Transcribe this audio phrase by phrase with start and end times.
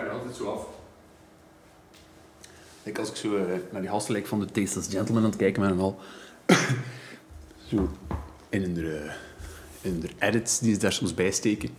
[0.00, 0.66] me altijd zo af.
[2.82, 5.38] Kijk, als ik zo eh, naar die gasten lijk van de Tasteless Gentleman aan het
[5.38, 5.98] kijken ben en al.
[7.70, 7.90] zo
[8.48, 9.10] in de,
[9.80, 11.70] in de edits die ze daar soms bij steken.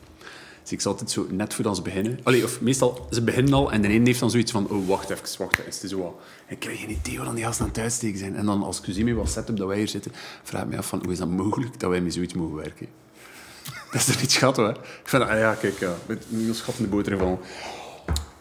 [0.61, 2.19] Dus ik zal altijd zo net voordat ze beginnen.
[2.23, 5.09] Allee, of meestal, ze beginnen al en de ene heeft dan zoiets van: oh, wacht
[5.09, 5.67] even, wacht even.
[5.67, 6.13] Is het zo wat,
[6.47, 8.35] ik krijg geen idee wat dan die gasten aan het uitsteken zijn.
[8.35, 10.11] En dan, als ik zie met wat setup dat wij hier zitten,
[10.43, 12.87] vraag ik me af van hoe is dat mogelijk dat wij met zoiets mogen werken?
[13.91, 14.69] Dat is toch niet schat, hoor?
[14.69, 17.39] Ik vind ah ja, kijk, ja, met een schat in de boter van.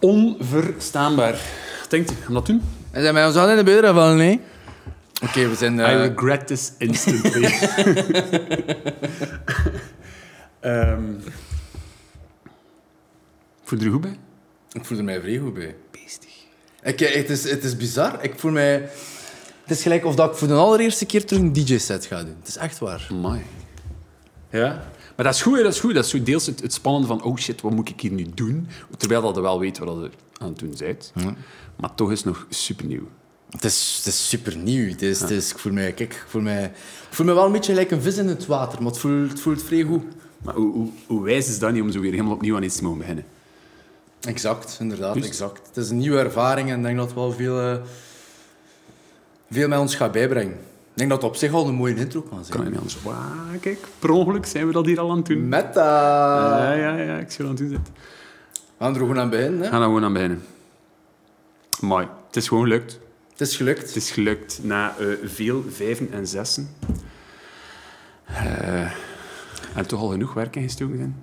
[0.04, 1.32] Onverstaanbaar.
[1.80, 2.14] Wat denkt u?
[2.14, 2.62] Gaan we dat doen?
[2.90, 4.40] En zijn wij ons al in de beurt van, nee?
[5.22, 5.78] Oké, we zijn...
[5.78, 7.44] I eh, regret this instantly.
[10.60, 11.02] Ehm
[13.72, 14.18] voel je er goed bij?
[14.72, 15.74] ik voel er mij vrij goed bij.
[15.90, 16.30] Beestig.
[16.82, 18.24] Ik, eh, het, is, het is bizar.
[18.24, 18.72] Ik voel mij...
[19.62, 22.36] Het is gelijk of dat ik voor de allereerste keer terug een DJ-set ga doen.
[22.38, 23.08] Het is echt waar.
[23.12, 23.42] Mooi.
[24.50, 24.82] Ja?
[25.22, 25.94] Maar dat is goed, dat is goed.
[25.94, 28.26] Dat is zo deels het, het spannende van, oh shit, wat moet ik hier nu
[28.34, 28.68] doen?
[28.96, 31.12] Terwijl dat je wel weet wat je aan het doen bent.
[31.76, 33.08] Maar toch is het nog super nieuw.
[33.50, 34.88] Het is, het is super nieuw.
[34.88, 36.64] Het is, het is, ik, voel mij, kijk, ik, voel mij,
[37.08, 39.40] ik voel me wel een beetje een vis in het water, maar het voelt, het
[39.40, 40.02] voelt vrij goed.
[40.42, 42.76] Maar hoe, hoe, hoe wijs is dat niet om zo weer helemaal opnieuw aan iets
[42.76, 43.24] te mogen beginnen?
[44.20, 45.66] Exact, inderdaad, exact.
[45.66, 47.76] Het is een nieuwe ervaring en ik denk dat het wel veel, eh,
[49.50, 50.58] veel met ons gaat bijbrengen.
[50.92, 52.50] Ik denk dat het op zich al een mooie intro kan zijn.
[52.50, 53.02] Kan je niet anders?
[53.02, 55.48] Wauw, kijk, per ongeluk zijn we dat hier al aan het doen.
[55.48, 56.58] Meta!
[56.58, 57.90] Ja, ja, ja, ik zie aan het doen zit.
[58.52, 59.60] We gaan er gewoon aan beginnen.
[59.60, 59.68] Hè?
[59.68, 60.42] Gaan we gewoon aan beginnen.
[61.80, 62.06] Mooi.
[62.26, 62.98] Het is gewoon gelukt.
[63.30, 63.80] Het is gelukt.
[63.86, 66.68] Het is gelukt na eh, veel vijven en zessen.
[68.24, 68.90] Eh,
[69.74, 71.22] en toch al genoeg werk ingestoken zijn.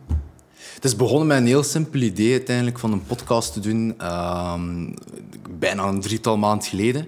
[0.73, 3.93] Het is begonnen met een heel simpel idee uiteindelijk van een podcast te doen.
[3.97, 4.93] ehm,
[5.59, 7.07] bijna een drietal maand geleden.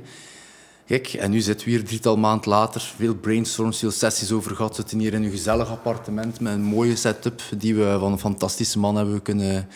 [0.92, 2.82] Kijk, en nu zitten we hier drietal maand later.
[2.96, 4.76] Veel brainstorms, veel sessies over gehad.
[4.76, 8.80] Zitten hier in een gezellig appartement met een mooie setup die we van een fantastische
[8.80, 9.68] man hebben kunnen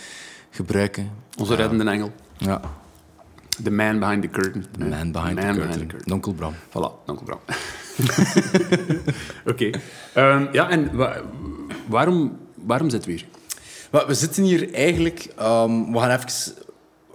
[0.50, 1.12] gebruiken.
[1.38, 2.12] Onze reddende engel.
[2.38, 2.62] Ja,
[3.64, 4.66] The man behind the curtain.
[4.78, 5.90] the man behind, Man the, curtain.
[6.06, 6.54] Donkel Bram.
[6.70, 7.40] Voilà, dank u Bram.
[9.52, 9.70] Oké.
[10.14, 11.22] Ehm, ja, en wa-
[11.88, 13.16] waarom, waarom zitten we
[13.90, 14.06] hier?
[14.08, 15.28] We zitten hier eigenlijk...
[15.38, 16.54] ehm, we gaan even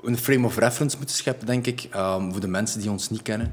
[0.02, 3.22] een frame of reference moeten scheppen, denk ik, ehm, voor de mensen die ons niet
[3.22, 3.50] kennen.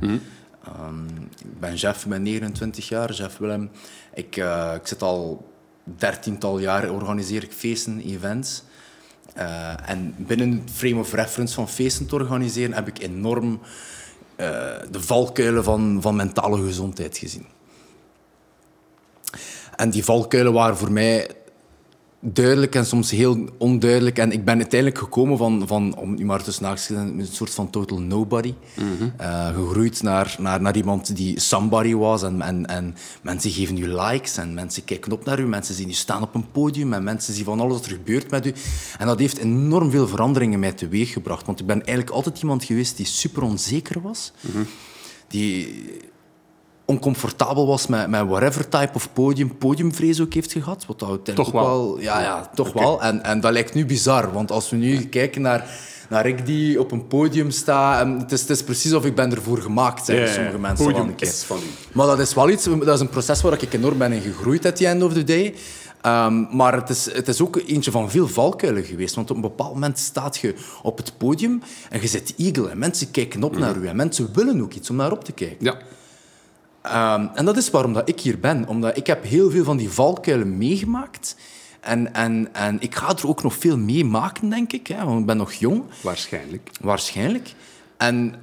[0.65, 1.05] Ehm,
[1.39, 3.69] ik ben Jeff, ik ben 29 jaar, Jeff Willem.
[4.13, 5.51] Ik, eh, ik zit al
[5.83, 8.63] dertiental jaar, organiseer ik feesten, events.
[9.33, 13.59] Eh, en binnen het frame of reference van feesten te organiseren, heb ik enorm
[14.35, 14.47] eh,
[14.91, 17.45] de valkuilen van, van mentale gezondheid gezien.
[19.75, 21.29] En die valkuilen waren voor mij
[22.19, 24.17] duidelijk en soms heel onduidelijk.
[24.17, 27.69] En ik ben uiteindelijk gekomen van, van om nu maar tussen te een soort van
[27.69, 28.53] total nobody.
[29.17, 32.23] Eh, gegroeid naar, naar, naar iemand die somebody was.
[32.23, 35.47] En, en, en mensen geven u likes en mensen kijken op naar u.
[35.47, 38.31] Mensen zien u staan op een podium en mensen zien van alles wat er gebeurt
[38.31, 38.53] met u.
[38.97, 41.45] En dat heeft enorm veel veranderingen in mij teweeggebracht.
[41.45, 44.31] Want ik ben eigenlijk altijd iemand geweest die super onzeker was.
[45.27, 45.83] Die
[46.87, 50.85] oncomfortabel was met, met whatever type of podium, podiumvrees ook heeft gehad.
[50.85, 51.99] Wat dat Toch wel.
[51.99, 53.01] Ja, ja toch wel.
[53.01, 55.69] En, en dat lijkt nu bizar, want als we nu kijken naar,
[56.09, 59.15] naar ik die op een podium sta, en het, is, het is precies of ik
[59.15, 61.27] ben ervoor gemaakt, zeggen sommige mensen Podium wel een keer.
[61.27, 61.69] is van u.
[61.91, 64.65] Maar dat is wel iets, dat is een proces waar ik enorm ben in gegroeid
[64.65, 65.55] at the end of the day.
[66.01, 69.15] Ehm, maar het is, het is ook eentje van veel valkuilen geweest.
[69.15, 72.77] Want op een bepaald moment staat je op het podium en je zit eagle en
[72.77, 75.65] mensen kijken op naar u en mensen willen ook iets om naar op te kijken.
[75.65, 75.77] Ja.
[76.87, 78.67] Ehm, en dat is waarom dat ik hier ben.
[78.67, 81.35] Omdat ik heb heel veel van die valkuilen meegemaakt.
[81.81, 84.87] En, en, en ik ga er ook nog veel meemaken, denk ik.
[84.87, 86.69] Hè, want ik ben nog jong, Waarschijnlijk.
[86.81, 87.53] waarschijnlijk.
[87.97, 88.35] En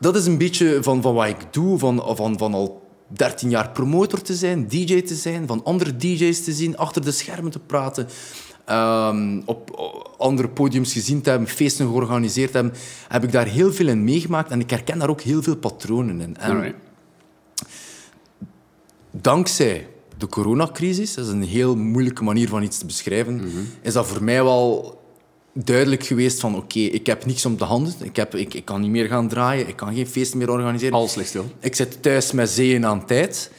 [0.00, 3.70] dat is een beetje van, van wat ik doe, van, van, van al 13 jaar
[3.70, 7.58] promotor te zijn, DJ te zijn, van andere DJ's te zien, achter de schermen te
[7.58, 8.08] praten,
[8.64, 12.76] ehm, op, op andere podiums gezien te hebben, feesten georganiseerd te hebben,
[13.08, 16.20] heb ik daar heel veel in meegemaakt en ik herken daar ook heel veel patronen
[16.20, 16.36] in.
[16.36, 16.74] En.
[19.10, 19.86] Dankzij
[20.18, 23.46] de coronacrisis, dat is een heel moeilijke manier van iets te beschrijven, Mhm.
[23.82, 24.98] is dat voor mij wel
[25.54, 28.80] duidelijk geweest van oké, ik heb niks om te handen, ik, heb, ik, ik kan
[28.80, 30.94] niet meer gaan draaien, ik kan geen feesten meer organiseren.
[30.94, 31.44] Alles ligt stil.
[31.60, 33.50] Ik zit thuis met zeeën aan tijd.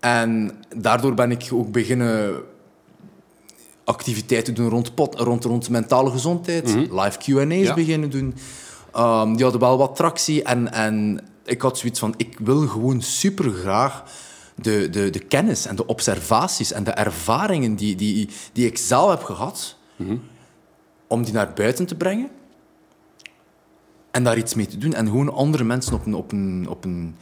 [0.00, 2.34] En daardoor ben ik ook beginnen
[3.84, 6.74] activiteiten doen rond, pot, rond, rond mentale gezondheid.
[6.74, 7.74] Live Q&A's Ja.
[7.74, 8.34] beginnen doen.
[8.92, 10.42] Ehm, die hadden wel wat tractie.
[10.42, 14.02] En, en ik had zoiets van, ik wil gewoon super graag
[14.56, 19.10] de, de, de kennis en de observaties en de ervaringen die, die, die ik zelf
[19.10, 19.76] heb gehad,
[21.06, 22.28] om die naar buiten te brengen.
[24.10, 24.94] En daar iets mee te doen.
[24.94, 27.16] En gewoon andere mensen op een, op een, op een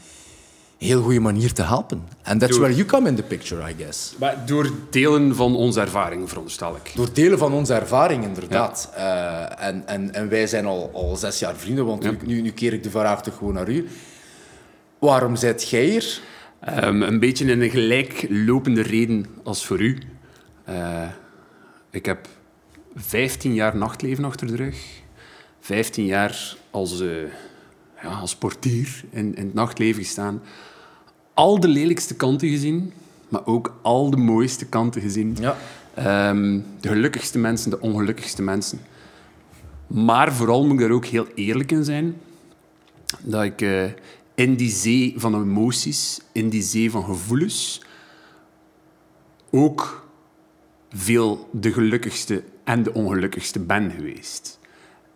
[0.79, 2.03] heel goede manier te helpen.
[2.23, 4.15] And that's Door- where you come in the picture, I guess.
[4.19, 6.93] Maar door delen van onze ervaringen, veronderstel ik.
[6.95, 8.91] Door delen van onze ervaring, inderdaad.
[8.95, 12.51] Eh, en, en, en wij zijn al, al zes jaar vrienden, want nu, nu, nu
[12.51, 13.89] keer ik de vraag toch gewoon naar u.
[14.99, 16.21] Waarom zijt jij hier?
[16.65, 19.99] Ehm, een beetje in een gelijklopende reden als voor u.
[20.65, 21.09] Eh,
[21.91, 22.29] ik heb
[22.95, 24.77] 15 jaar nachtleven achter de rug.
[25.61, 27.09] 15 jaar als, eh,
[28.03, 30.43] ja, als portier in, in het nachtleven gestaan.
[31.35, 32.93] Al de lelijkste kanten gezien,
[33.29, 35.37] maar ook al de mooiste kanten gezien.
[35.41, 35.57] Ja.
[35.95, 38.81] Ehm, de gelukkigste mensen, de ongelukkigste mensen.
[39.87, 42.17] Maar vooral moet ik daar ook heel eerlijk in zijn.
[43.23, 43.85] Dat ik eh,
[44.35, 47.81] in die zee van emoties, in die zee van gevoelens,
[49.51, 50.07] ook
[50.91, 54.59] veel de gelukkigste en de ongelukkigste ben geweest.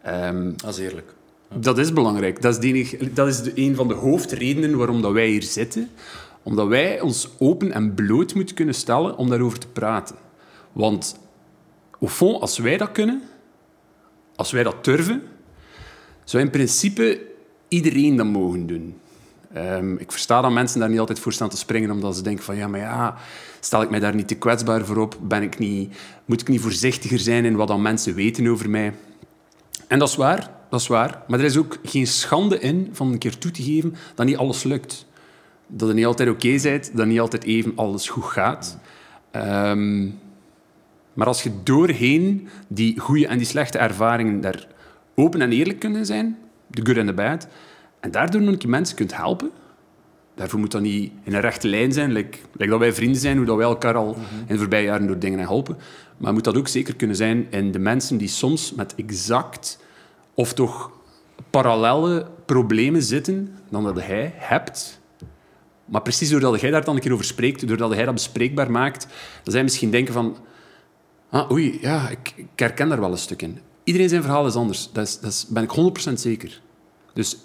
[0.03, 1.15] Ehm, Dat is eerlijk.
[1.55, 2.43] dat is belangrijk.
[2.43, 5.43] Dat is, de enige- dat is de, een van de hoofdredenen waarom dat wij hier
[5.43, 5.91] zitten.
[6.43, 10.17] Omdat wij ons open en bloot moeten kunnen stellen om daarover te praten.
[10.73, 11.19] Want
[12.01, 13.23] au fond, als wij dat kunnen,
[14.37, 15.23] als wij dat durven,
[16.25, 17.21] zou in principe
[17.69, 18.95] iedereen dat mogen doen.
[19.59, 22.45] Ehm, ik versta dat mensen daar niet altijd voor staan te springen, omdat ze denken
[22.45, 23.17] van ja, maar ja,
[23.61, 25.17] stel ik mij daar niet te kwetsbaar voor op?
[25.23, 28.95] Ben ik niet, moet ik niet voorzichtiger zijn in wat dan mensen weten over mij?
[29.87, 31.23] En dat is waar, dat is waar.
[31.29, 34.37] Maar er is ook geen schande in van een keer toe te geven dat niet
[34.37, 35.07] alles lukt.
[35.67, 38.79] Dat je niet altijd oké bent, dat niet altijd even alles goed gaat.
[39.31, 40.09] Ehm,
[41.13, 44.67] maar als je doorheen die goede en die slechte ervaringen daar
[45.15, 47.49] open en eerlijk kunnen zijn, de good en de bad,
[48.01, 49.51] en daardoor nog keer mensen kunt helpen,
[50.35, 53.37] daarvoor moet dat niet in een rechte lijn zijn, like, like dat wij vrienden zijn,
[53.37, 54.17] hoe dat wij elkaar al
[54.47, 55.77] in de voorbije jaren door dingen helpen.
[56.17, 59.79] Maar moet dat ook zeker kunnen zijn in de mensen die soms met exact
[60.35, 60.91] of toch
[61.51, 65.01] parallele problemen zitten dan dat jij hebt.
[65.85, 69.07] Maar precies doordat jij daar dan een keer over spreekt, doordat jij dat bespreekbaar maakt,
[69.43, 70.37] dan zij misschien denken van...
[71.31, 73.59] Ah, oei, ja, ik, ik herken daar wel een stuk in.
[73.85, 74.91] Iedereen zijn verhaal is anders.
[74.93, 76.61] Dat, is, dat is, ben ik 100% zeker.
[77.13, 77.37] Dus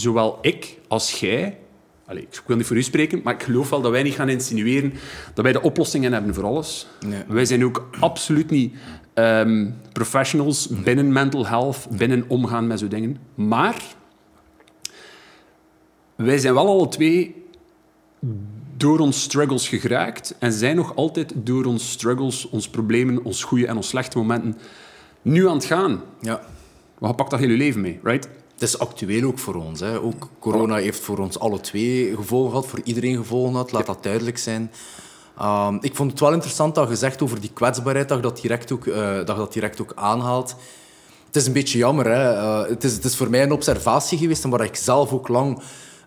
[0.00, 1.58] zowel ik als jij...
[2.12, 4.92] Ik wil niet voor u spreken, maar ik geloof wel dat wij niet gaan insinueren
[5.34, 6.86] dat wij de oplossingen hebben voor alles.
[7.06, 7.22] Nee.
[7.28, 8.74] Wij zijn ook absoluut niet
[9.14, 13.18] ehm, professionals binnen mental health, binnen omgaan met zo'n dingen.
[13.34, 13.82] Maar
[16.16, 17.44] wij zijn wel alle twee
[18.76, 23.66] door ons struggles geraakt en zijn nog altijd door ons struggles, ons problemen, ons goede
[23.66, 24.58] en ons slechte momenten
[25.22, 26.02] nu aan het gaan.
[26.20, 26.40] Ja.
[27.00, 28.28] Je pakt dat heel je leven mee, right?
[28.58, 29.80] Het is actueel ook voor ons.
[29.80, 30.00] Hè.
[30.00, 34.02] Ook corona heeft voor ons alle twee gevolgen gehad, voor iedereen gevolgen gehad, laat dat
[34.02, 34.70] duidelijk zijn.
[35.38, 38.40] Ehm, ik vond het wel interessant dat je zegt over die kwetsbaarheid, dat je dat
[38.40, 40.54] direct ook, eh, dat je dat direct ook aanhaalt.
[41.26, 42.06] Het is een beetje jammer.
[42.06, 42.32] Hè.
[42.32, 45.28] Eh, het, is, het is voor mij een observatie geweest en waar ik zelf ook
[45.28, 45.62] lang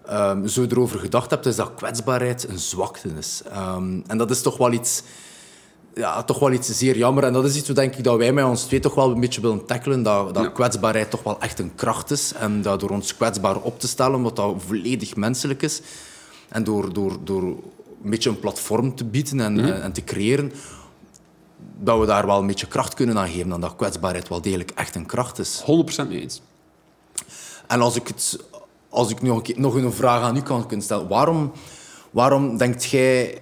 [0.06, 3.42] ehm, zo erover gedacht heb, is dat kwetsbaarheid een zwakte is.
[3.52, 5.04] Ehm, en dat is toch wel iets
[5.96, 7.24] ja, toch wel iets zeer jammer.
[7.24, 9.20] En dat is iets, wat denk ik, dat wij met ons twee toch wel een
[9.20, 10.04] beetje willen tackelen.
[10.04, 10.50] Dat, dat Ja.
[10.50, 12.34] kwetsbaarheid toch wel echt een kracht is.
[12.34, 15.82] En dat door ons kwetsbaar op te stellen, wat dat volledig menselijk is.
[16.50, 20.52] En door, door, door een beetje een platform te bieden en, en, en te creëren,
[21.80, 23.52] dat we daar wel een beetje kracht kunnen aan geven.
[23.52, 25.64] En dat kwetsbaarheid wel degelijk echt een kracht is.
[26.06, 26.42] 100% mee eens.
[27.68, 28.40] En als ik, het,
[28.90, 31.08] als ik nog, een nog een vraag aan u kan kunnen stellen.
[31.08, 31.52] Waarom,
[32.12, 33.38] waarom denkt jij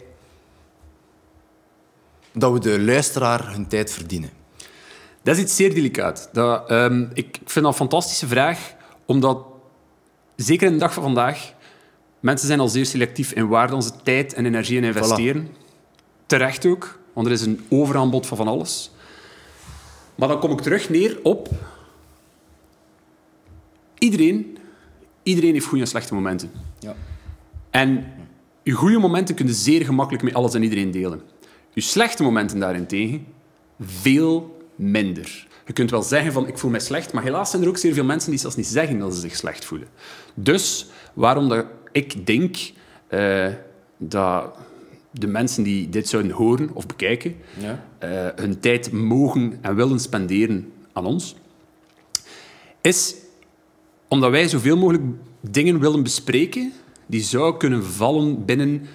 [2.34, 4.30] dat we de luisteraar hun tijd verdienen?
[5.22, 6.30] Dat is iets zeer delicaat.
[6.34, 8.74] Dat, ehm, ik vind dat een fantastische vraag,
[9.06, 9.46] omdat
[10.36, 11.54] zeker in de dag van vandaag
[12.20, 15.50] mensen zijn al zeer selectief in waar dan ze tijd en energie in investeren.
[16.26, 18.92] Terecht ook, want er is een overaanbod van van alles.
[20.16, 21.50] Maar dan kom ik terug neer op...
[23.98, 24.58] Iedereen,
[25.24, 26.52] iedereen heeft goede en slechte momenten.
[26.80, 26.96] Ja.
[27.70, 28.06] En
[28.64, 31.22] je goede momenten kun je zeer gemakkelijk met alles en iedereen delen.
[31.80, 33.26] Je slechte momenten daarentegen,
[33.80, 35.48] veel minder.
[35.66, 37.94] Je kunt wel zeggen van ik voel mij slecht, maar helaas zijn er ook zeer
[37.94, 39.88] veel mensen die zelfs niet zeggen dat ze zich slecht voelen.
[40.34, 42.58] Dus waarom dat ik denk
[43.08, 43.48] eh,
[43.98, 44.56] dat
[45.12, 47.86] de mensen die dit zouden horen of bekijken, Ja.
[48.00, 51.36] eh, hun tijd mogen en willen spenderen aan ons,
[52.82, 53.16] is
[54.08, 55.04] omdat wij zoveel mogelijk
[55.42, 56.74] dingen willen bespreken
[57.06, 58.88] die zouden kunnen vallen binnen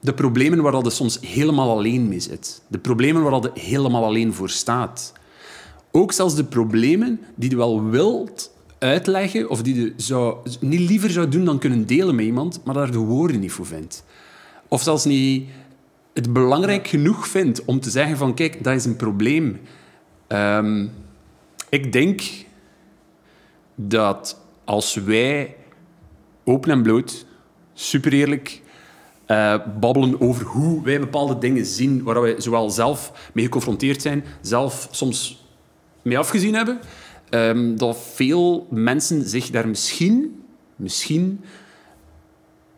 [0.00, 2.62] de problemen waar je soms helemaal alleen mee zit.
[2.66, 5.12] De problemen waar je helemaal alleen voor staat.
[5.90, 11.10] Ook zelfs de problemen die je wel wilt uitleggen of die je zou, niet liever
[11.10, 14.04] zou doen dan kunnen delen met iemand, maar daar de woorden niet voor vindt.
[14.68, 15.48] Of zelfs niet
[16.14, 19.60] het belangrijk genoeg vindt om te zeggen van kijk, dat is een probleem.
[20.26, 20.86] Ehm,
[21.68, 22.22] ik denk
[23.74, 25.56] dat als wij
[26.44, 27.26] open en bloot,
[27.74, 28.62] super eerlijk
[29.28, 34.24] eh, babbelen over hoe wij bepaalde dingen zien, waar wij zowel zelf mee geconfronteerd zijn,
[34.40, 35.44] zelf soms
[36.02, 36.78] mee afgezien hebben,
[37.30, 40.42] ehm, dat veel mensen zich daar misschien,
[40.76, 41.44] misschien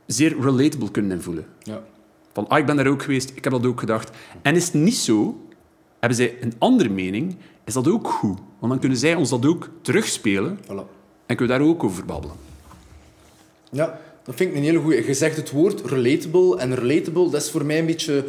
[0.07, 1.47] zeer relatable kunnen in voelen.
[1.63, 1.83] Ja.
[2.33, 4.11] Van, ah, ik ben daar ook geweest, ik heb dat ook gedacht.
[4.43, 5.41] En is het niet zo,
[5.99, 8.39] hebben zij een andere mening, is dat ook goed.
[8.59, 10.87] Want dan kunnen zij ons dat ook terugspelen Voilà.
[11.27, 12.37] en kunnen we daar ook over babbelen.
[13.71, 15.07] Ja, dat vind ik een hele goeie.
[15.07, 16.59] Je zegt het woord relatable.
[16.59, 18.25] En relatable, dat is voor mij een beetje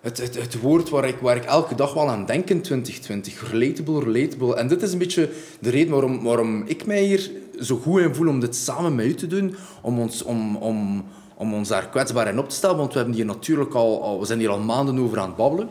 [0.00, 3.50] het, het, het woord waar ik, waar ik elke dag wel aan denk in 2020.
[3.50, 4.56] Relatable, relatable.
[4.56, 5.28] En dit is een beetje
[5.60, 7.30] de reden waarom, waarom ik mij hier
[7.60, 9.54] zo goed in voel om dit samen met u te doen.
[9.80, 12.76] Om ons, om, om, om ons daar kwetsbaar in op te stellen.
[12.76, 15.36] Want we, hebben hier natuurlijk al, al, we zijn hier al maanden over aan het
[15.36, 15.68] babbelen.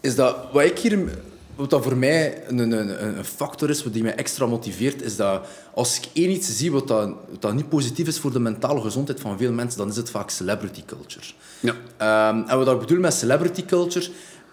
[0.00, 1.08] Is dat wat ik hier
[1.56, 5.16] wat dat voor mij een, een, een factor is, wat die mij extra motiveert, is
[5.16, 8.38] dat als ik één iets zie wat, dat, wat dat niet positief is voor de
[8.38, 11.26] mentale gezondheid van veel mensen, dan is het vaak celebrity culture.
[11.60, 11.74] Ja.
[11.96, 14.06] Ehm, en wat ik bedoel met celebrity culture,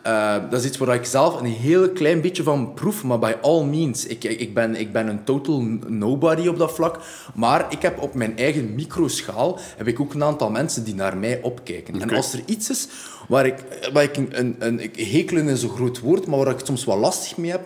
[0.03, 3.33] eh, dat is iets waar ik zelf een heel klein beetje van proef, maar by
[3.41, 4.05] all means.
[4.05, 6.99] Ik, ik, ben, ik ben een total nobody op dat vlak,
[7.35, 11.17] maar ik heb op mijn eigen microschaal heb ik ook een aantal mensen die naar
[11.17, 12.01] mij opkijken.
[12.01, 12.87] En als er iets is
[13.27, 13.55] waar ik,
[13.93, 16.97] waar ik een, een, een hekelen is een groot woord, maar waar ik soms wel
[16.97, 17.61] lastig mee heb,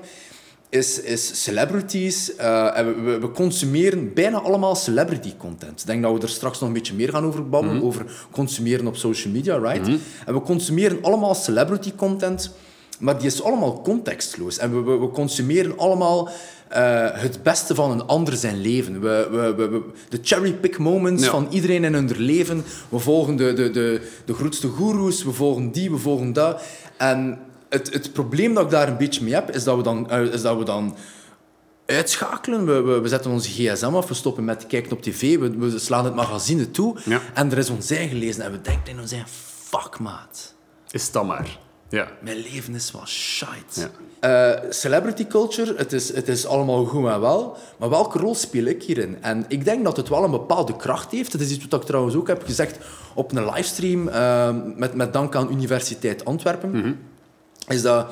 [0.77, 2.35] is, is celebrities.
[2.35, 5.79] eh, en we, we, consumeren bijna allemaal celebrity content.
[5.81, 8.87] Ik denk dat we er straks nog een beetje meer gaan over babbelen, over consumeren
[8.87, 9.87] op social media, right?
[10.25, 12.51] En we consumeren allemaal celebrity content,
[12.99, 14.57] maar die is allemaal contextloos.
[14.57, 16.29] En we, we, we consumeren allemaal
[16.67, 19.01] eh, het beste van een ander zijn leven.
[19.01, 21.29] We, we, we, we- de cherry-pick moments Ja.
[21.29, 22.63] van iedereen in hun leven.
[22.89, 26.61] We volgen de, de, de, de grootste goeroes, we volgen die, we volgen dat.
[26.97, 27.37] En
[27.69, 30.21] het, het probleem dat ik daar een beetje mee heb, is dat we dan, eh,
[30.21, 30.95] is dat we dan
[31.85, 32.65] uitschakelen.
[32.65, 35.79] We, we, we zetten onze gsm af, we stoppen met kijken op tv, we, we
[35.79, 36.97] slaan het magazine toe.
[37.05, 37.21] Ja.
[37.33, 39.29] En er is ons eigen gelezen en we denken in ons eigen,
[39.63, 40.53] fuck maat.
[40.91, 41.59] Is dat maar.
[41.89, 42.07] Ja.
[42.21, 43.89] Mijn leven is wel shite.
[44.19, 44.53] Ja.
[44.59, 48.65] Eh, celebrity culture, het is, het is allemaal goed en wel, maar welke rol speel
[48.65, 49.17] ik hierin?
[49.21, 51.31] En ik denk dat het wel een bepaalde kracht heeft.
[51.31, 52.77] Het is iets wat ik trouwens ook heb gezegd
[53.13, 56.99] op een livestream eh, met, met dank aan Universiteit Antwerpen.
[57.67, 58.07] Is dat,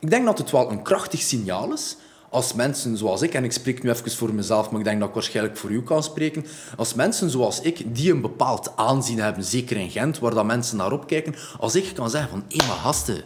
[0.00, 1.96] ik denk dat het wel een krachtig signaal is
[2.30, 5.08] als mensen zoals ik, en ik spreek nu even voor mezelf, maar ik denk dat
[5.08, 9.44] ik waarschijnlijk voor u kan spreken, als mensen zoals ik, die een bepaald aanzien hebben,
[9.44, 12.76] zeker in Gent, waar dat mensen naar opkijken, als ik kan zeggen van, hé, maar
[12.76, 13.22] gasten,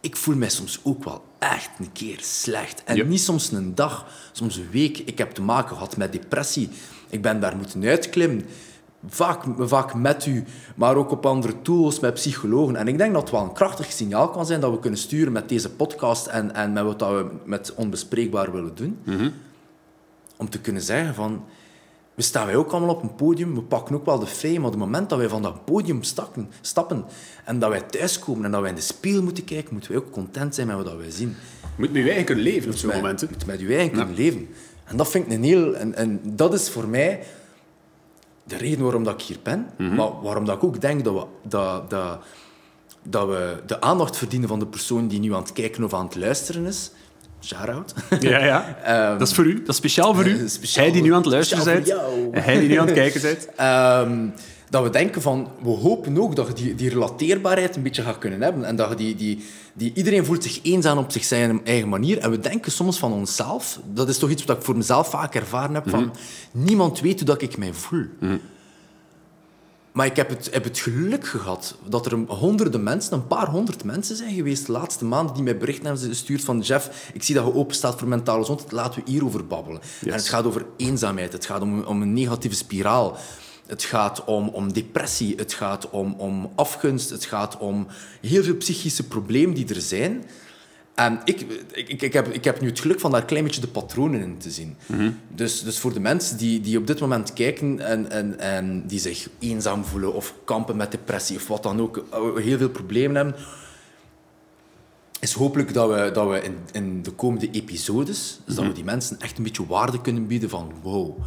[0.00, 2.82] ik voel mij soms ook wel echt een keer slecht.
[2.84, 3.04] En Ja.
[3.04, 4.98] niet soms een dag, soms een week.
[4.98, 6.68] Ik heb te maken gehad met depressie.
[7.08, 8.46] Ik ben daar moeten uitklimmen.
[9.08, 12.76] Vaak, vaak met u, maar ook op andere tools, met psychologen.
[12.76, 15.32] En ik denk dat het wel een krachtig signaal kan zijn dat we kunnen sturen
[15.32, 18.98] met deze podcast en, en met wat dat we met Onbespreekbaar willen doen.
[20.36, 21.44] Om te kunnen zeggen van...
[22.14, 24.64] We staan wij ook allemaal op een podium, we pakken ook wel de fame, maar
[24.64, 27.04] op het moment dat wij van dat podium stappen, stappen
[27.44, 30.10] en dat wij thuiskomen en dat wij in de spiegel moeten kijken, moeten wij ook
[30.10, 31.28] content zijn met wat wij zien.
[31.60, 33.28] Je moet met je eigen kunnen leven op zo'n momenten.
[33.30, 34.48] moet met je eigen kunnen leven.
[34.84, 35.74] En dat vind ik een heel...
[35.74, 37.22] En, en dat is voor mij
[38.50, 41.24] de reden waarom dat ik hier ben, maar waarom dat ik ook denk dat we,
[41.48, 42.18] dat, dat,
[43.02, 46.04] dat we de aandacht verdienen van de persoon die nu aan het kijken of aan
[46.04, 46.90] het luisteren is.
[47.44, 47.94] Shout-out.
[48.20, 48.76] Ja, ja.
[48.84, 49.54] Ehm, dat is voor u.
[49.58, 50.38] Dat is speciaal voor u.
[50.40, 51.88] eh, speciaal hij die nu aan het luisteren bent.
[52.32, 53.48] En hij die nu aan het kijken bent.
[53.56, 54.26] Ehm,
[54.70, 58.18] dat we denken van, we hopen ook dat je die, die relateerbaarheid een beetje gaat
[58.18, 58.64] kunnen hebben.
[58.64, 62.18] En dat je die, die, die, iedereen voelt zich eenzaam op zich zijn eigen manier.
[62.18, 65.34] En we denken soms van onszelf, dat is toch iets wat ik voor mezelf vaak
[65.34, 66.14] ervaren heb, van
[66.52, 68.06] niemand weet hoe dat ik mij voel.
[69.92, 73.84] Maar ik heb het, heb het geluk gehad dat er honderden mensen, een paar honderd
[73.84, 77.34] mensen zijn geweest de laatste maanden die mij berichten hebben gestuurd van Jeff, ik zie
[77.34, 79.80] dat je open staat voor mentale gezondheid, laten we hierover babbelen.
[80.06, 83.16] En het gaat over eenzaamheid, het gaat om, om een negatieve spiraal.
[83.70, 87.86] Het gaat om, om depressie, het gaat om, om afgunst, het gaat om
[88.20, 90.24] heel veel psychische problemen die er zijn.
[90.94, 91.40] En ik,
[91.72, 94.20] ik, ik, heb, ik heb nu het geluk van daar een klein beetje de patronen
[94.20, 94.76] in te zien.
[95.34, 98.98] dus, dus voor de mensen die, die op dit moment kijken en, en, en die
[98.98, 103.16] zich eenzaam voelen of kampen met depressie of wat dan ook, eh, heel veel problemen
[103.16, 103.34] hebben,
[105.20, 108.84] is hopelijk dat we, dat we in, in de komende episodes, dus dat we die
[108.84, 111.18] mensen echt een beetje waarde kunnen bieden van wow,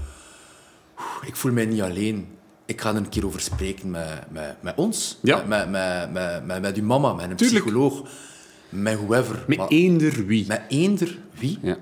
[1.25, 2.27] ik voel mij niet alleen.
[2.65, 5.43] Ik ga er een keer over spreken met, met, met ons, Ja.
[5.47, 7.63] met, met, met, met, met uw mama, met een Tuurlijk.
[7.65, 8.07] psycholoog,
[8.69, 9.43] met whoever.
[9.47, 10.47] Met Maar- eender wie.
[10.47, 11.59] met eender wie.
[11.61, 11.77] Ja.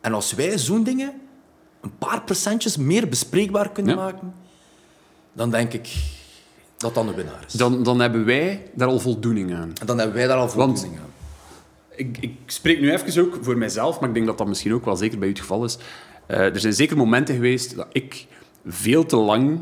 [0.00, 1.12] En als wij zo'n dingen
[1.80, 4.02] een paar procentjes meer bespreekbaar kunnen Ja.
[4.02, 4.34] maken,
[5.32, 5.88] dan denk ik
[6.76, 7.52] dat dat een winnaar is.
[7.52, 9.72] Dan, dan hebben wij daar al voldoening aan.
[9.80, 11.12] En dan hebben wij daar al Want- voldoening aan.
[11.96, 14.84] Ik, ik spreek nu even ook voor mijzelf, maar ik denk dat dat misschien ook
[14.84, 15.78] wel zeker bij u het geval is.
[16.26, 18.26] Eh, er zijn zeker momenten geweest dat ik
[18.66, 19.60] veel te lang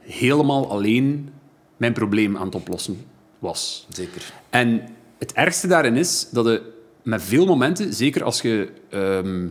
[0.00, 1.30] helemaal alleen
[1.76, 3.04] mijn probleem aan het oplossen
[3.38, 3.86] was.
[3.88, 4.32] Zeker.
[4.50, 9.48] En het ergste daarin is dat je met veel momenten, zeker als je ehm,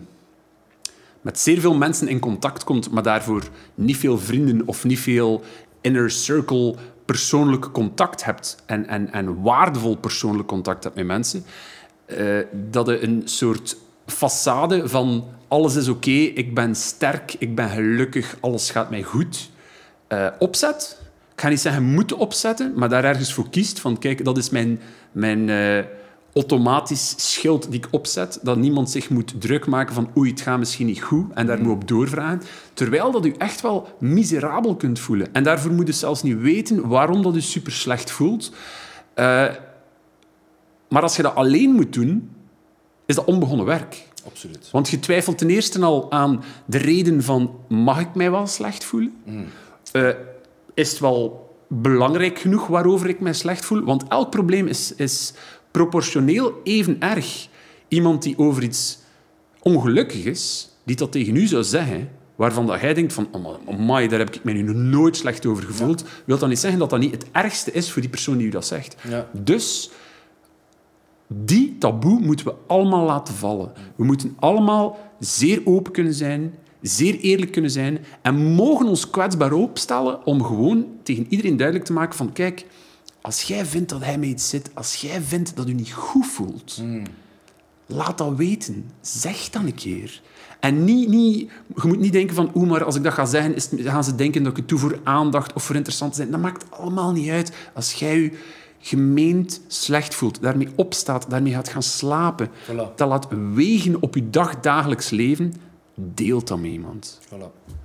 [1.22, 3.44] met zeer veel mensen in contact komt, maar daarvoor
[3.76, 5.42] niet veel vrienden of niet veel
[5.82, 11.46] inner circle persoonlijk contact hebt en, en, en waardevol persoonlijk contact hebt met mensen,
[12.06, 12.40] eh,
[12.70, 18.38] dat je een soort façade van alles is oké, ik ben sterk, ik ben gelukkig,
[18.40, 19.50] alles gaat mij goed,
[20.08, 21.02] eh, opzet.
[21.34, 24.50] Ik ga niet zeggen moeten opzetten, maar daar ergens voor kiest van kijk, dat is
[24.50, 24.80] mijn,
[25.12, 25.86] mijn eh,
[26.34, 30.60] automatisch schild die ik opzet, dat niemand zich moet druk maken van oei, het gaat
[30.60, 32.42] misschien niet goed en daar moet op doorvragen.
[32.74, 35.34] Terwijl dat u echt wel miserabel kunt voelen.
[35.34, 38.52] En daarvoor moet je zelfs niet weten waarom dat u super slecht voelt.
[39.14, 39.48] Eh,
[40.90, 42.30] maar als je dat alleen moet doen,
[43.06, 44.10] is dat onbegonnen werk.
[44.26, 44.70] Absoluut.
[44.72, 48.84] Want je twijfelt ten eerste al aan de reden van mag ik mij wel slecht
[48.84, 49.14] voelen?
[49.92, 50.10] Eh,
[50.74, 53.84] is het wel belangrijk genoeg waarover ik mij slecht voel?
[53.84, 55.34] Want elk probleem is, is
[55.72, 57.48] proportioneel even erg.
[57.88, 59.00] Iemand die over iets
[59.62, 64.08] ongelukkig is, die dat tegen u zou zeggen, waarvan dat jij denkt van, oh, amai,
[64.08, 66.90] daar heb ik mij nu nog nooit slecht over gevoeld, wil dat niet zeggen dat
[66.90, 68.96] dat niet het ergste is voor die persoon die u dat zegt.
[69.10, 69.30] Ja.
[69.34, 69.92] Dus
[71.34, 73.72] die taboe moeten we allemaal laten vallen.
[73.96, 79.54] We moeten allemaal zeer open kunnen zijn, zeer eerlijk kunnen zijn en mogen ons kwetsbaar
[79.54, 82.66] opstellen om gewoon tegen iedereen duidelijk te maken van kijk,
[83.22, 86.26] als jij vindt dat hij met iets zit, als jij vindt dat u niet goed
[86.26, 86.82] voelt,
[87.86, 88.92] laat dat weten.
[89.02, 90.22] Zeg dan een keer.
[90.60, 93.56] En niet, niet, je moet niet denken van, oeh, maar als ik dat ga zeggen,
[93.56, 96.32] is gaan ze denken dat ik het doe voor aandacht of voor interessant te zijn.
[96.32, 97.52] Dat maakt allemaal niet uit.
[97.74, 98.38] Als jij je
[98.82, 102.96] gemeend slecht voelt, daarmee opstaat, daarmee gaat gaan slapen, Voilà.
[102.96, 105.54] dat laat wegen op je dagdagelijks leven,
[105.96, 107.20] deelt dat met iemand.
[107.28, 107.80] Voilà.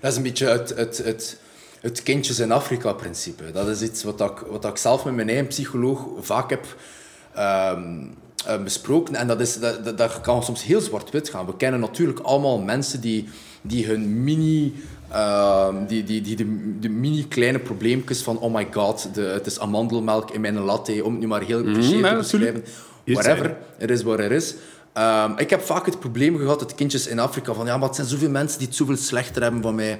[0.00, 1.40] Dat is een beetje het, het, het,
[1.80, 3.50] het kindjes in Afrika-principe.
[3.52, 6.76] Dat is iets wat ik, wat ik zelf met mijn eigen psycholoog vaak heb
[7.34, 8.06] ehm,
[8.46, 9.14] eh, besproken.
[9.14, 11.46] En dat, is, dat, dat, dat kan soms heel zwart-wit gaan.
[11.46, 13.28] We kennen natuurlijk allemaal mensen die,
[13.62, 14.74] die hun mini...
[15.12, 19.60] ehm, die, die, die de, de mini-kleine probleempjes van oh my god, de, het is
[19.60, 22.64] amandelmelk in mijn latte, om het nu maar heel cliché ja, te beschrijven.
[23.04, 24.54] Whatever, het is wat er is.
[24.92, 27.96] Ehm, ik heb vaak het probleem gehad, het kindjes in Afrika, van ja, maar het
[27.96, 29.98] zijn zoveel mensen die het zoveel slechter hebben van mij.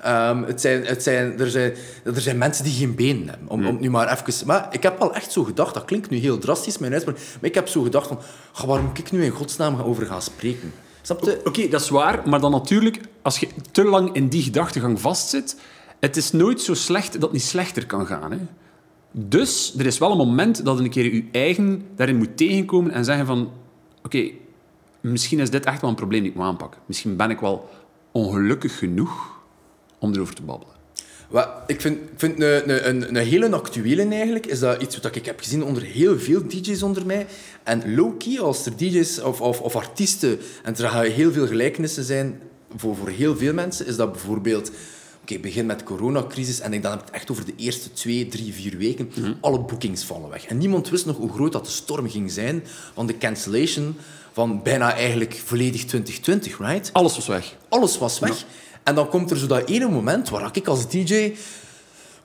[0.00, 3.48] Ehm, het zijn, het zijn, er, zijn, er zijn mensen die geen benen hebben.
[3.48, 4.46] Om, om het nu maar even...
[4.46, 7.50] Maar ik heb wel echt zo gedacht, dat klinkt nu heel drastisch, mijn uitspraak, maar
[7.50, 8.18] ik heb zo gedacht van,
[8.52, 10.72] "Ga, waar moet ik nu in godsnaam over gaan spreken?
[11.44, 15.60] Oké, dat is waar, maar dan natuurlijk, als je te lang in die gedachtegang vastzit,
[16.00, 18.32] het is nooit zo slecht dat het niet slechter kan gaan.
[18.32, 18.38] Hè?
[19.10, 22.92] Dus er is wel een moment dat je een keer je eigen daarin moet tegenkomen
[22.92, 23.52] en zeggen van,
[24.02, 24.30] oké,
[25.00, 26.80] misschien is dit echt wel een probleem die ik moet aanpakken.
[26.86, 27.68] Misschien ben ik wel
[28.12, 29.40] ongelukkig genoeg
[29.98, 30.73] om erover te babbelen.
[31.34, 35.16] Wat, ik vind, ik vind een, een, een, hele actuele eigenlijk, is dat iets wat
[35.16, 37.26] ik heb gezien onder heel veel DJ's onder mij.
[37.62, 42.04] En low-key, als er DJ's of, of, of artiesten, en er gaan heel veel gelijkenissen
[42.04, 42.40] zijn
[42.76, 44.70] voor, voor heel veel mensen, is dat bijvoorbeeld...
[45.20, 48.28] Oké, begin met de coronacrisis en ik dan heb het echt over de eerste twee,
[48.28, 49.10] drie, vier weken.
[49.40, 50.46] Alle boekings vallen weg.
[50.46, 53.96] En niemand wist nog hoe groot dat de storm ging zijn van de cancellation
[54.32, 56.90] van bijna eigenlijk volledig 2020, right?
[56.92, 57.56] Alles was weg.
[57.68, 58.44] Alles was weg.
[58.84, 61.34] En dan komt er zo dat ene moment waar ik als DJ...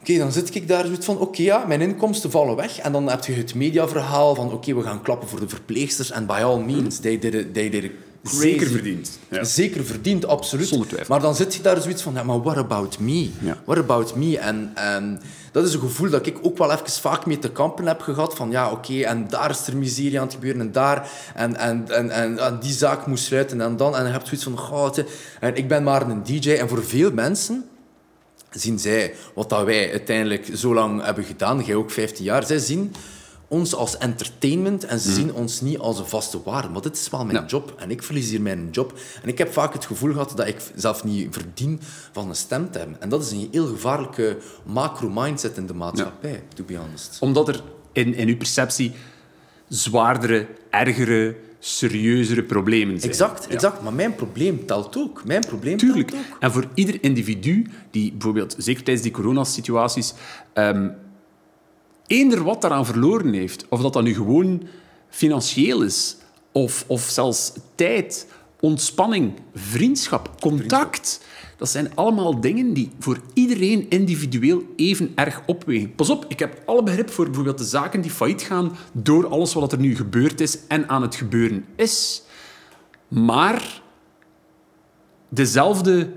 [0.01, 1.19] Oké, dan zit ik daar zoiets van...
[1.19, 2.79] Oké, ja, mijn inkomsten vallen weg.
[2.79, 4.53] En dan heb je het mediaverhaal van...
[4.53, 6.11] Oké, we gaan klappen voor de verpleegsters.
[6.11, 7.91] En by all means, they did it, they
[8.23, 9.19] Zeker verdiend.
[9.29, 9.43] Ja.
[9.43, 10.67] Zeker verdiend, absoluut.
[10.67, 11.13] Zonder twijfel.
[11.13, 12.13] Maar dan zit je daar zoiets van...
[12.13, 13.29] Ja, maar what about me?
[13.41, 13.57] Ja.
[13.65, 14.37] What about me?
[14.37, 17.87] En, en dat is een gevoel dat ik ook wel even vaak mee te kampen
[17.87, 18.35] heb gehad.
[18.35, 20.61] Van ja, oké, en daar is er miserie aan het gebeuren.
[20.61, 21.09] En daar.
[21.35, 23.61] En, en, en, en, en die zaak moest sluiten.
[23.61, 23.95] En dan.
[23.95, 24.57] En je hebt zoiets van...
[24.57, 24.97] Goh,
[25.39, 26.51] en ik ben maar een DJ.
[26.51, 27.69] En voor veel mensen
[28.51, 32.57] zien zij wat dat wij uiteindelijk zo lang hebben gedaan, jij ook 15 jaar, zij
[32.57, 32.93] zien
[33.49, 36.69] ons als entertainment en ze zien ons niet als een vaste waarde.
[36.71, 37.45] Want dit is wel mijn Ja.
[37.45, 38.93] job en ik verlies hier mijn job.
[39.23, 41.79] En ik heb vaak het gevoel gehad dat ik zelf niet verdien
[42.11, 43.01] van een stem te hebben.
[43.01, 47.17] En dat is een heel gevaarlijke macro-mindset in de maatschappij, to be honest.
[47.19, 48.91] Omdat er in, in uw perceptie
[49.67, 53.11] zwaardere, ergere, serieuzere problemen zijn.
[53.11, 53.53] Exact, Ja.
[53.53, 53.81] exact.
[53.81, 55.25] Maar mijn probleem telt ook.
[55.25, 56.09] Mijn probleem Tuurlijk.
[56.09, 56.39] telt ook.
[56.39, 60.13] En voor ieder individu die bijvoorbeeld, zeker tijdens die coronasituaties,
[60.53, 60.89] ehm
[62.09, 64.67] eender wat daaraan verloren heeft, of dat dan nu gewoon
[65.09, 66.17] financieel is,
[66.51, 68.27] of, of zelfs tijd,
[68.59, 71.25] ontspanning, vriendschap, contact.
[71.57, 75.95] Dat zijn allemaal dingen die voor iedereen individueel even erg opwegen.
[75.95, 79.53] Pas op, ik heb alle begrip voor bijvoorbeeld de zaken die failliet gaan door alles
[79.53, 82.23] wat er nu gebeurd is en aan het gebeuren is.
[83.07, 83.81] Maar
[85.29, 86.11] dezelfde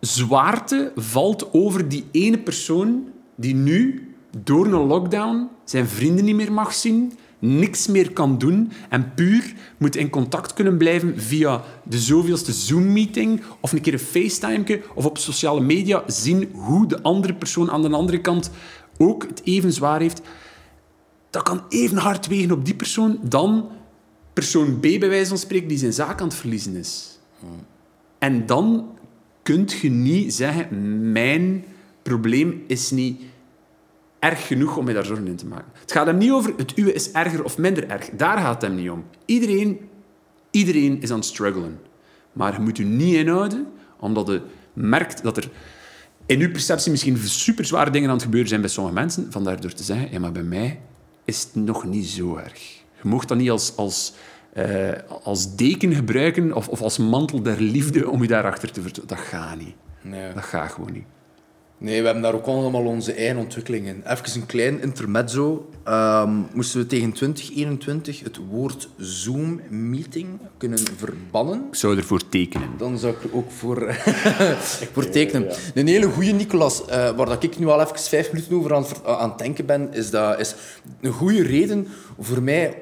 [0.00, 6.52] zwaarte valt over die ene persoon die nu door een lockdown zijn vrienden niet meer
[6.52, 11.98] mag zien, niks meer kan doen en puur moet in contact kunnen blijven via de
[11.98, 17.34] zoveelste Zoom-meeting of een keer een FaceTime of op sociale media zien hoe de andere
[17.34, 18.50] persoon aan de andere kant
[18.98, 20.20] ook het even zwaar heeft.
[21.30, 23.68] Dat kan even hard wegen op die persoon dan
[24.32, 27.18] persoon B, bij wijze van spreken, die zijn zaak aan het verliezen is.
[28.18, 28.86] En dan
[29.42, 31.64] kun je niet zeggen, mijn
[32.02, 33.20] probleem is niet
[34.22, 35.72] erg genoeg om je daar zorgen in te maken.
[35.80, 38.10] Het gaat hem niet over het uwe is erger of minder erg.
[38.10, 39.04] Daar gaat het hem niet om.
[39.24, 39.80] Iedereen,
[40.50, 41.80] iedereen is aan het struggelen.
[42.32, 43.66] Maar je moet je niet inhouden,
[43.98, 44.40] omdat je
[44.72, 45.50] merkt dat er
[46.26, 49.26] in uw perceptie misschien super zware dingen aan het gebeuren zijn bij sommige mensen.
[49.32, 50.80] Vandaar door te zeggen, ja, maar bij mij
[51.24, 52.60] is het nog niet zo erg.
[53.02, 54.12] Je mocht dat niet als, als,
[54.52, 54.90] eh,
[55.22, 59.08] als deken gebruiken of, of als mantel der liefde om je daarachter te vertellen.
[59.08, 59.74] Dat gaat niet.
[60.00, 60.32] Nee.
[60.32, 61.06] Dat gaat gewoon niet.
[61.82, 64.02] Nee, we hebben daar ook allemaal onze eigen ontwikkelingen.
[64.06, 65.68] Even een klein intermezzo.
[65.84, 71.64] Ehm, moesten we tegen 2021 het woord Zoom-meeting kunnen verbannen?
[71.68, 72.68] Ik zou ervoor tekenen.
[72.78, 73.94] Dan zou ik er ook voor,
[74.92, 75.48] voor tekenen.
[75.74, 78.86] Een hele goede Nicolas, eh, waar dat ik nu al even vijf minuten over aan,
[78.86, 80.54] ver- aan het denken ben, is, dat, is
[81.00, 81.88] een goede reden
[82.20, 82.81] voor mij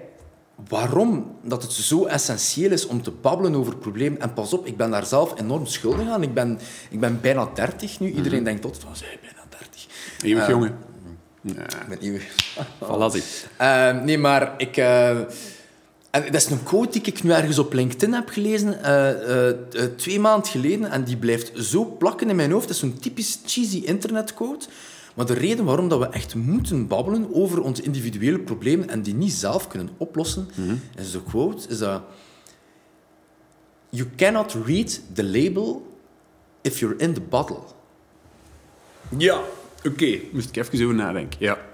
[0.68, 4.20] waarom dat het zo essentieel is om te babbelen over problemen.
[4.20, 6.22] En pas op, ik ben daar zelf enorm schuldig aan.
[6.22, 6.58] Ik ben,
[6.90, 8.10] ik ben bijna 30 nu.
[8.12, 9.86] Iedereen denkt tot van, zij bijna 30.
[10.22, 10.78] Eeuwig jongen.
[11.42, 12.28] Ik ben eeuwig.
[12.84, 13.22] Voilà.
[13.56, 14.76] Eh, nee, maar ik...
[14.76, 15.18] eh,
[16.10, 19.48] en dat is een quote die ik nu ergens op LinkedIn heb gelezen, eh, eh,
[19.48, 22.66] eh, twee maanden geleden, en die blijft zo plakken in mijn hoofd.
[22.66, 24.66] Dat is zo'n typisch cheesy internetquote.
[25.14, 29.14] Maar de reden waarom dat we echt moeten babbelen over onze individuele problemen en die
[29.14, 30.48] niet zelf kunnen oplossen,
[30.96, 32.02] is de quote, is dat...
[33.90, 35.96] You cannot read the label
[36.62, 37.58] if you're in the bottle.
[39.18, 39.40] Ja,
[39.86, 40.18] oké.
[40.32, 41.38] Moest ik even over nadenken.
[41.40, 41.58] Ja.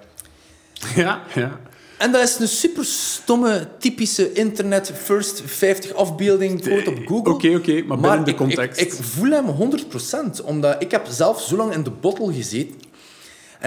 [0.94, 1.60] Ja, ja.
[1.98, 7.32] En dat is een super stomme, typische internet first 50 afbeelding quote op Google.
[7.32, 8.80] Oké, oké, maar binnen de ik- context.
[8.80, 9.72] Ik, ik voel hem
[10.40, 12.74] 100%, omdat ik heb zelf zo lang in de bottle gezeten.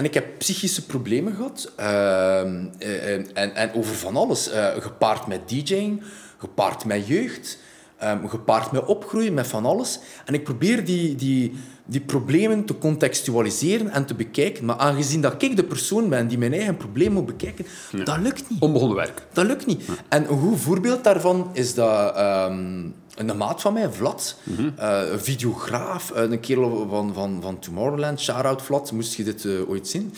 [0.00, 1.72] En ik heb psychische problemen gehad.
[1.76, 4.50] ehm, eh, en, en, en over van alles.
[4.50, 6.02] eh, gepaard met DJing,
[6.38, 7.58] gepaard met jeugd,
[7.98, 9.98] ehm, gepaard met opgroeien, met van alles.
[10.24, 11.52] En ik probeer die, die,
[11.84, 14.64] die problemen te contextualiseren en te bekijken.
[14.64, 17.66] Maar aangezien dat ik de persoon ben die mijn eigen probleem moet bekijken,
[18.04, 18.60] dat lukt niet.
[18.60, 19.26] Onbegonnen werk.
[19.32, 19.82] Dat lukt niet.
[20.08, 24.36] En een goed voorbeeld daarvan is dat ehm, een maat van mij, Vlad,
[24.76, 29.68] een videograaf, eh, een kerel van, van, van Tomorrowland, shout-out Vlad, moest je dit eh,
[29.68, 30.14] ooit zien.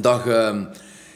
[0.00, 0.64] Dat, ehm,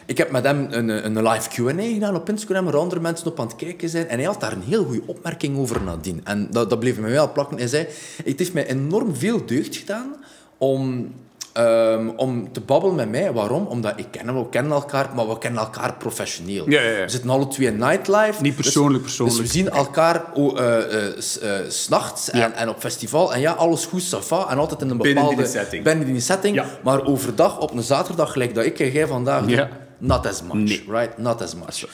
[0.06, 3.26] ik heb met hem een, een een live Q&A gedaan op Instagram, waar andere mensen
[3.26, 4.08] op aan het kijken zijn.
[4.08, 6.20] En hij had daar een heel goede opmerking over nadien.
[6.24, 7.58] En dat, dat bleef mij wel plakken.
[7.58, 7.86] Hij zei,
[8.24, 10.16] het heeft mij enorm veel deugd gedaan
[10.58, 11.12] om,
[11.58, 13.32] ehm, om te babbelen met mij.
[13.32, 13.66] Waarom?
[13.66, 16.70] Omdat ik ken hem, we kennen elkaar, maar we kennen elkaar professioneel.
[16.70, 17.02] Ja, ja, ja.
[17.04, 18.42] We zitten alle twee in nightlife.
[18.42, 19.38] Niet persoonlijk, dus, persoonlijk.
[19.38, 22.52] Dus we zien elkaar oh, eh, eh, s- eh, s'nachts en, Ja.
[22.52, 23.34] en op festival.
[23.34, 25.50] En ja, alles goed, ça va, En altijd in een Binnen die bepaalde...
[25.58, 25.84] setting.
[25.84, 26.62] Binnen die setting.
[26.82, 29.66] Maar overdag, op een zaterdag, gelijk dat ik en jij vandaag doen,
[29.98, 30.52] not as much.
[30.54, 30.84] Nee.
[30.88, 31.18] Right?
[31.18, 31.84] Not as much.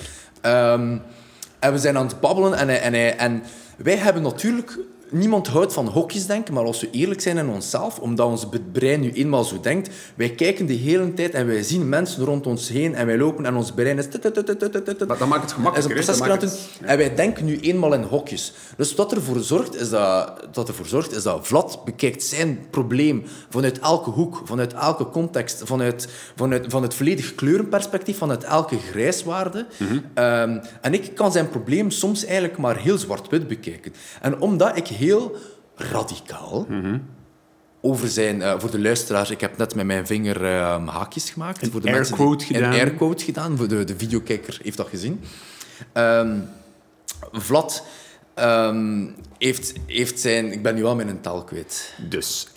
[0.40, 0.96] Ehm,
[1.59, 3.42] en we zijn aan het babbelen en, en, en
[3.77, 4.79] wij hebben natuurlijk...
[5.10, 9.00] Niemand houdt van hokjes denken, maar als we eerlijk zijn in onszelf, omdat ons brein
[9.00, 12.68] nu eenmaal zo denkt, wij kijken de hele tijd en wij zien mensen rond ons
[12.68, 14.10] heen en wij lopen en ons brein is...
[14.10, 16.08] Dat, dat maakt het is gemakkelijker.
[16.08, 16.68] een proces.
[16.80, 18.52] En wij denken nu eenmaal in hokjes.
[18.76, 23.24] Dus wat ervoor zorgt, is dat, dat ervoor zorgt, is dat Vlad bekijkt zijn probleem
[23.48, 29.66] vanuit elke hoek, vanuit elke context, vanuit, vanuit, van het volledig kleurenperspectief, vanuit elke grijswaarde.
[30.14, 33.94] Ehm, en ik kan zijn probleem soms eigenlijk maar heel zwart-wit bekijken.
[34.20, 35.37] En omdat ik heel
[35.76, 36.66] radicaal
[37.80, 38.42] over zijn...
[38.42, 41.68] eh, voor de luisteraars, ik heb net met mijn vinger eh, haakjes gemaakt.
[41.70, 42.72] voor de mensen die- gedaan.
[42.72, 43.57] Een airquote gedaan.
[43.57, 45.20] Voor de, de videokijker heeft dat gezien.
[45.92, 46.38] Ehm,
[47.33, 47.85] Vlad
[48.35, 49.07] ehm,
[49.38, 50.52] heeft, heeft zijn...
[50.52, 51.94] Ik ben nu al mijn taal kwijt.
[52.09, 52.48] Dus,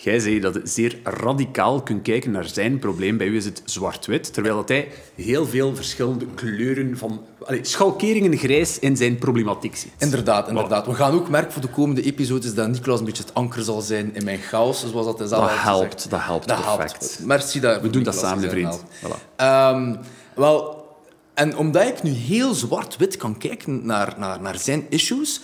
[0.00, 3.16] jij zei dat je zeer radicaal kunt kijken naar zijn probleem.
[3.16, 7.20] Bij u is het zwart-wit, terwijl dat hij heel veel verschillende kleuren van...
[7.44, 9.92] Allee, schalkeringen grijs in zijn problematiek ziet.
[9.98, 10.86] Inderdaad, inderdaad.
[10.86, 13.80] We gaan ook merken voor de komende episodes dat Nicolas een beetje het anker zal
[13.80, 17.00] zijn in mijn chaos, zoals dat hij zelf Dat helpt, dat helpt Dat perfect.
[17.00, 17.26] helpt.
[17.26, 18.82] Merci We doen dat samen, vriend.
[18.82, 19.34] Voilà.
[19.36, 19.96] Ehm,
[20.34, 20.86] wel,
[21.34, 25.40] en omdat ik nu heel zwart-wit kan kijken naar, naar, naar zijn issues,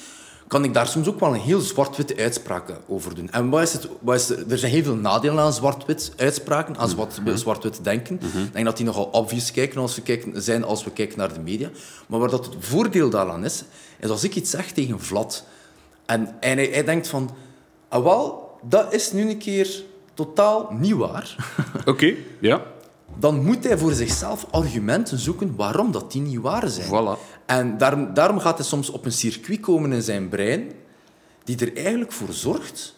[0.55, 3.31] kan ik daar soms ook wel een heel zwart-witte uitspraken over doen.
[3.31, 6.89] En wat is het, wat is er zijn heel veel nadelen aan zwart-wit uitspraken, aan
[6.89, 8.15] zwart, zwart-wit denken.
[8.15, 11.33] Ik denk dat die nogal obvious kijken als we kijken, zijn als we kijken naar
[11.33, 11.71] de media.
[12.07, 13.65] Maar waar dat het voordeel daaraan is,
[14.01, 15.45] is als ik iets zeg tegen Vlad,
[16.07, 17.31] en, en hij, hij denkt van,
[17.89, 19.83] ah wel, dat is nu een keer
[20.15, 21.37] totaal niet waar,
[21.85, 22.63] Oké, ja.
[23.19, 26.87] dan moet hij voor zichzelf argumenten zoeken waarom dat die niet waar zijn.
[26.89, 27.34] Voilà.
[27.47, 30.71] En daarom, daarom gaat hij soms op een circuit komen in zijn brein
[31.45, 32.97] die er eigenlijk voor zorgt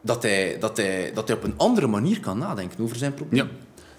[0.00, 3.44] dat hij, dat hij, dat hij op een andere manier kan nadenken over zijn probleem.
[3.44, 3.50] Ja.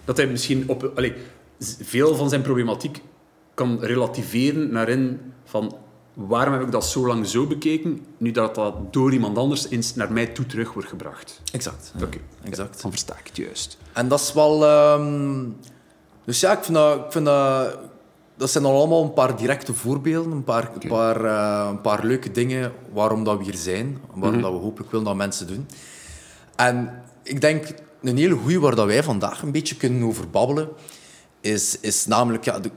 [0.05, 0.91] Dat hij misschien op...
[0.95, 1.13] Allee,
[1.57, 3.01] z- veel van zijn problematiek
[3.53, 5.75] kan relativeren naar in van...
[6.13, 9.95] Waarom heb ik dat zo lang zo bekeken, nu dat dat door iemand anders eens
[9.95, 11.41] naar mij toe terug wordt gebracht?
[11.51, 11.93] Exact.
[12.01, 12.81] Oké, exact.
[12.81, 13.77] Dan versta ik het juist.
[13.93, 14.65] En dat is wel...
[14.65, 15.45] ehm,
[16.25, 16.97] Dus ja, ik vind dat...
[17.05, 17.77] Ik vind dat
[18.35, 22.05] dat zijn al allemaal een paar directe voorbeelden, een paar, een paar, eh, een paar
[22.05, 25.67] leuke dingen waarom dat we hier zijn, waarom dat we hopelijk willen dat mensen doen.
[26.55, 30.69] En ik denk, een hele goeie waar dat wij vandaag een beetje kunnen over babbelen,
[31.41, 32.71] is, is namelijk ja, de,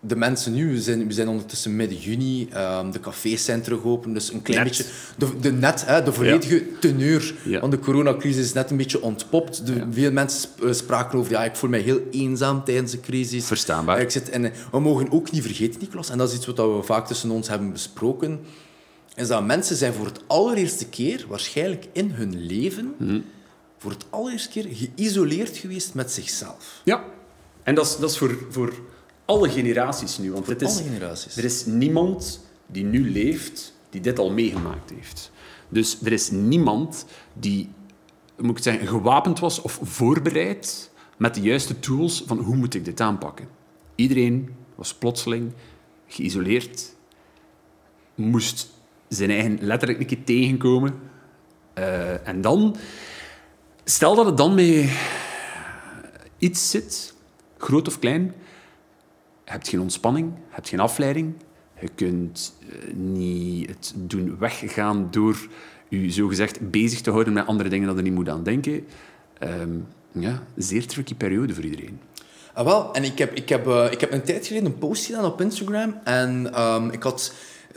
[0.00, 0.72] de mensen nu.
[0.72, 4.42] We zijn, we zijn ondertussen midden juni, ehm, de cafés zijn terug open, dus een
[4.42, 4.76] klein Net.
[4.76, 4.92] beetje...
[5.18, 7.60] De, de net, hè, de volledige teneur Ja.
[7.60, 9.66] van de coronacrisis is net een beetje ontpopt.
[9.66, 13.44] De, Veel mensen eh, spraken over, ja, ik voel mij heel eenzaam tijdens de crisis.
[13.46, 14.00] Verstaanbaar.
[14.00, 16.80] Ik zit in, we mogen ook niet vergeten, Niklas, en dat is iets wat we
[16.82, 18.40] vaak tussen ons hebben besproken,
[19.14, 23.20] is dat mensen zijn voor het allereerste keer, waarschijnlijk in hun leven, Mhm.
[23.78, 26.80] voor het allereerste keer geïsoleerd geweest met zichzelf.
[26.84, 27.04] Ja.
[27.62, 28.72] En dat is, dat is voor, voor
[29.28, 30.32] alle generaties nu.
[30.32, 31.36] Want Voor het is, alle generaties.
[31.36, 35.30] Er is niemand die nu leeft die dit al meegemaakt heeft.
[35.68, 37.68] Dus er is niemand die,
[38.36, 42.84] moet ik zeggen, gewapend was of voorbereid met de juiste tools van hoe moet ik
[42.84, 43.48] dit aanpakken.
[43.94, 45.52] Iedereen was plotseling
[46.06, 46.94] geïsoleerd,
[48.14, 48.70] moest
[49.08, 50.94] zijn eigen letterlijk een keer tegenkomen.
[51.74, 52.76] Eh, en dan,
[53.84, 54.90] stel dat het dan met
[56.38, 57.14] iets zit,
[57.58, 58.34] groot of klein,
[59.48, 61.34] je hebt geen ontspanning, hebt geen afleiding.
[61.80, 65.48] Je kunt eh, niet het doen weggaan door
[65.88, 68.86] je zogezegd bezig te houden met andere dingen dat je niet moet aan denken.
[69.38, 69.70] Ehm,
[70.12, 72.00] ja, zeer tricky periode voor iedereen.
[72.54, 75.06] Ah, wel, en ik heb, ik, heb, eh, ik heb een tijd geleden een post
[75.06, 75.94] gedaan op Instagram.
[76.04, 77.32] En ehm, ik had...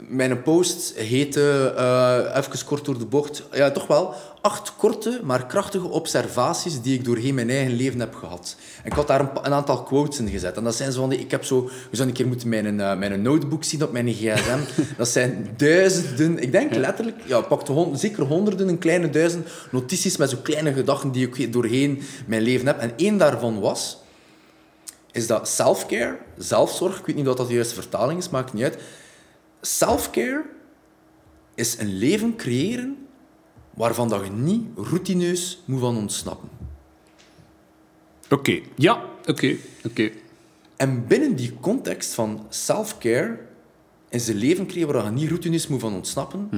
[0.08, 5.46] Mijn post heette, eh, even kort door de bocht, ja, toch wel, acht korte, maar
[5.46, 8.56] krachtige observaties die ik doorheen mijn eigen leven heb gehad.
[8.84, 10.58] En ik had daar een, een aantal quotes in gezet.
[10.58, 12.98] En dat zijn zo van die, ik heb zo, zou een keer moeten mijn, eh,
[12.98, 14.60] mijn notebook zien op mijn gsm.
[14.98, 19.48] dat zijn duizenden, ik denk letterlijk, ja, pak de hond, zeker honderden, een kleine duizend
[19.72, 22.80] notities met zo kleine gedachten die ik doorheen mijn leven heb.
[22.80, 23.98] En één daarvan was,
[25.12, 28.64] is dat self-care, zelfzorg, ik weet niet of dat de juiste vertaling is, maakt niet
[28.64, 28.78] uit.
[29.62, 30.45] Self-care
[31.56, 33.08] is een leven creëren
[33.74, 36.50] waarvan dat je niet routineus moet van ontsnappen.
[38.30, 40.12] Oké, ja, oké, oké.
[40.76, 43.39] En binnen die context van self-care
[44.10, 46.50] is een leven creëren waar je niet routineus moet van ontsnappen,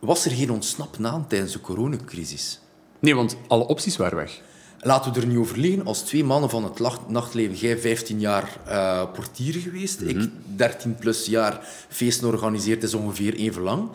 [0.00, 2.60] was er geen ontsnappen aan tijdens de coronacrisis.
[2.98, 4.42] Nee, want alle opties waren weg.
[4.80, 5.86] Laten we er niet over liggen.
[5.86, 11.26] Als twee mannen van het nachtleven, jij 15 jaar eh, portier geweest, ik 13 plus
[11.26, 13.88] jaar feesten organiseerd, is ongeveer even lang,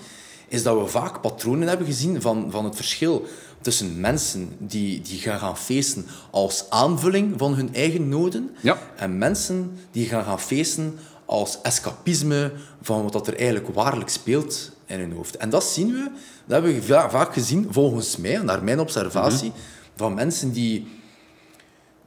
[0.48, 3.26] is dat we vaak patronen hebben gezien van, van het verschil
[3.62, 8.78] tussen mensen die, die gaan gaan feesten als aanvulling van hun eigen noden Ja.
[8.96, 14.72] en mensen die gaan gaan feesten als escapisme van wat dat er eigenlijk waarlijk speelt
[14.86, 15.38] in hun hoofd.
[15.38, 16.04] En dat zien we,
[16.46, 19.52] dat hebben we va- vaak gezien, volgens mij, naar mijn observatie,
[19.96, 20.88] van mensen die,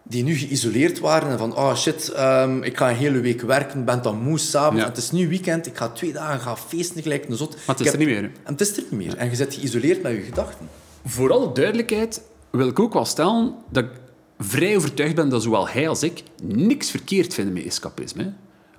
[0.03, 3.85] die nu geïsoleerd waren en van, oh shit, ehm, ik ga een hele week werken,
[3.85, 4.88] ben dan moe s'avonds, Ja.
[4.88, 7.57] het is nu weekend, ik ga twee dagen gaan feesten gelijk een zot.
[7.66, 8.29] het is er niet meer, hè?
[8.42, 9.16] En het is er niet meer.
[9.16, 10.68] En je zit geïsoleerd met je gedachten.
[11.05, 13.90] Voor alle duidelijkheid wil ik ook wel stellen dat ik
[14.38, 18.33] vrij overtuigd ben dat zowel hij als ik niks verkeerd vinden met escapisme.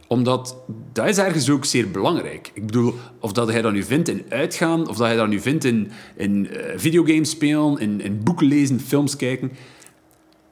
[0.07, 0.55] Omdat
[0.93, 2.51] dat is ergens ook zeer belangrijk.
[2.53, 5.39] Ik bedoel, of dat hij dat nu vindt in uitgaan, of dat hij dat nu
[5.39, 9.51] vindt in, in eh, videogames spelen, in, in boeken lezen, films kijken.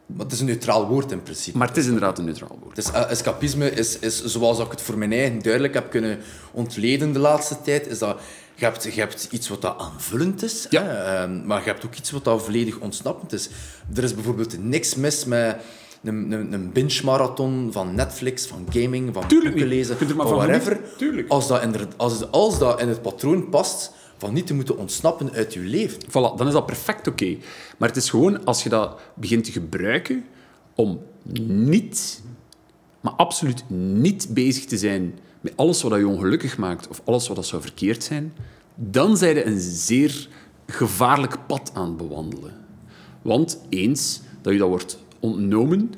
[0.06, 1.58] Maar het is een neutraal woord in principe.
[1.58, 2.76] Maar het is inderdaad een neutraal woord.
[2.76, 6.18] Dus eh, escapisme is, is, zoals ik het voor mijn eigen duidelijk heb kunnen
[6.52, 8.20] ontleden de laatste tijd, is dat
[8.56, 10.84] je hebt, je hebt iets wat dat aanvullend is, Ja.
[10.84, 13.50] hè, ehm, maar je hebt ook iets wat dat volledig ontsnappend is.
[13.96, 15.56] Er is bijvoorbeeld niks mis met
[16.08, 20.80] een, een, een binge-marathon van Netflix, van gaming, van boeken lezen, van whatever.
[20.98, 21.30] Tuurlijk.
[21.30, 25.34] Als dat, inderdaad- als, als dat in het patroon past van niet te moeten ontsnappen
[25.34, 26.02] uit je leven.
[26.02, 27.38] Voilà, dan is dat perfect oké.
[27.78, 30.26] Maar het is gewoon als je dat begint te gebruiken
[30.76, 31.02] om
[31.48, 32.22] niet,
[33.02, 37.36] maar absoluut niet bezig te zijn met alles wat je ongelukkig maakt of alles wat
[37.36, 38.34] dat zou verkeerd zijn,
[38.76, 40.28] dan zijn je een zeer
[40.68, 42.54] gevaarlijk pad aan het bewandelen.
[43.22, 45.94] Want eens dat je dat wordt ontnomen,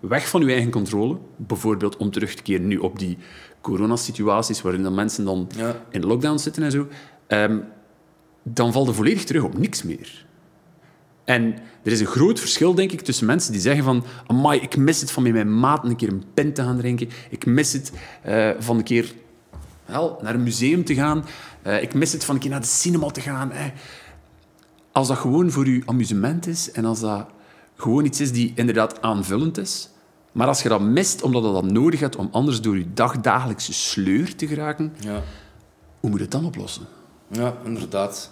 [0.00, 3.18] weg van je eigen controle, bijvoorbeeld om terug te keren nu op die
[3.60, 5.76] coronasituaties waarin dan mensen dan Ja.
[5.90, 6.86] in lockdown zitten en zo,
[7.26, 7.58] ehm,
[8.42, 10.26] dan valt er volledig terug op niks meer.
[11.24, 14.76] En er is een groot verschil, denk ik, tussen mensen die zeggen van amai, ik
[14.76, 17.08] mis het van met mijn maat een keer een pint te gaan drinken.
[17.30, 17.92] Ik mis het
[18.26, 19.12] uh, van een keer
[19.86, 21.24] wel, naar een museum te gaan.
[21.66, 23.52] Uh, ik mis het van een keer naar de cinema te gaan.
[23.52, 23.64] Eh.
[24.92, 27.26] Als dat gewoon voor je amusement is en als dat
[27.78, 29.88] gewoon iets is die inderdaad aanvullend is,
[30.32, 33.72] maar als je dat mist omdat je dat nodig hebt om anders door je dagdagelijkse
[33.72, 35.22] sleur te geraken, ja.
[36.00, 36.86] hoe moet je het dan oplossen?
[37.30, 38.30] Ja, inderdaad.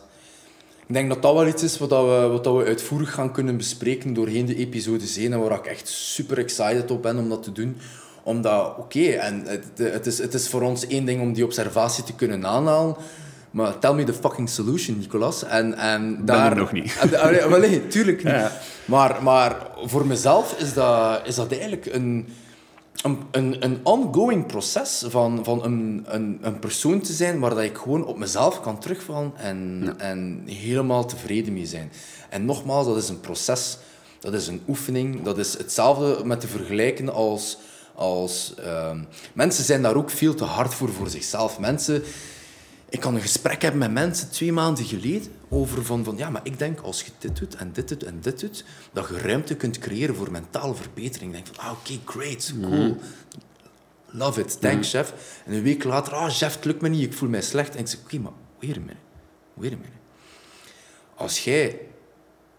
[0.86, 4.14] Ik denk dat dat wel iets is wat, we, wat we uitvoerig gaan kunnen bespreken
[4.14, 7.52] doorheen de episode heen en waar ik echt super excited op ben om dat te
[7.52, 7.76] doen.
[8.22, 12.04] Omdat, oké, en het, het, is, het is voor ons één ding om die observatie
[12.04, 12.96] te kunnen aanhalen,
[13.56, 15.44] maar tell me the fucking solution, Nicolas.
[15.44, 16.48] En, en daar...
[16.48, 17.10] Ben nog niet.
[17.48, 18.32] wel, nee, tuurlijk niet.
[18.46, 18.52] Ja.
[18.84, 22.28] Maar, maar voor mezelf is dat, is dat eigenlijk een
[23.30, 27.76] een, een, ongoing proces van, van een, een, een persoon te zijn waar dat ik
[27.76, 31.92] gewoon op mezelf kan terugvallen en, en helemaal tevreden mee zijn.
[32.28, 33.78] En nogmaals, dat is een proces,
[34.20, 37.58] dat is een oefening, dat is hetzelfde met te vergelijken als...
[37.94, 38.90] als uh,
[39.32, 41.58] mensen zijn daar ook veel te hard voor voor zichzelf.
[41.58, 42.02] Mensen
[42.96, 46.40] ik kan een gesprek hebben met mensen twee maanden geleden over van, van ja, maar
[46.44, 49.56] ik denk als je dit doet en dit doet en dit doet, dat je ruimte
[49.56, 51.34] kunt creëren voor mentale verbetering.
[51.34, 52.88] Ik denk van, ah, oké, great, cool.
[52.88, 52.94] Mhm.
[54.06, 55.12] Love it, thanks, chef.
[55.46, 57.74] En een week later, ah, chef, het lukt me niet, ik voel mij slecht.
[57.74, 59.00] En ik zeg, oké, maar wait a minute,
[59.54, 59.96] wait a minute.
[61.14, 61.80] Als jij,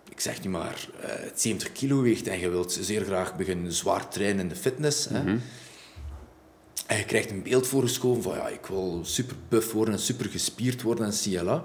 [0.09, 3.73] ik zeg niet maar, uh, eh, 70 kilo weegt en je wilt zeer graag beginnen
[3.73, 5.37] zwaar trainen in de fitness, hè, mhm.
[6.87, 10.25] En je krijgt een beeld voorgeschoven van ja, ik wil super buff worden en super
[10.25, 11.63] gespierd worden en CLA.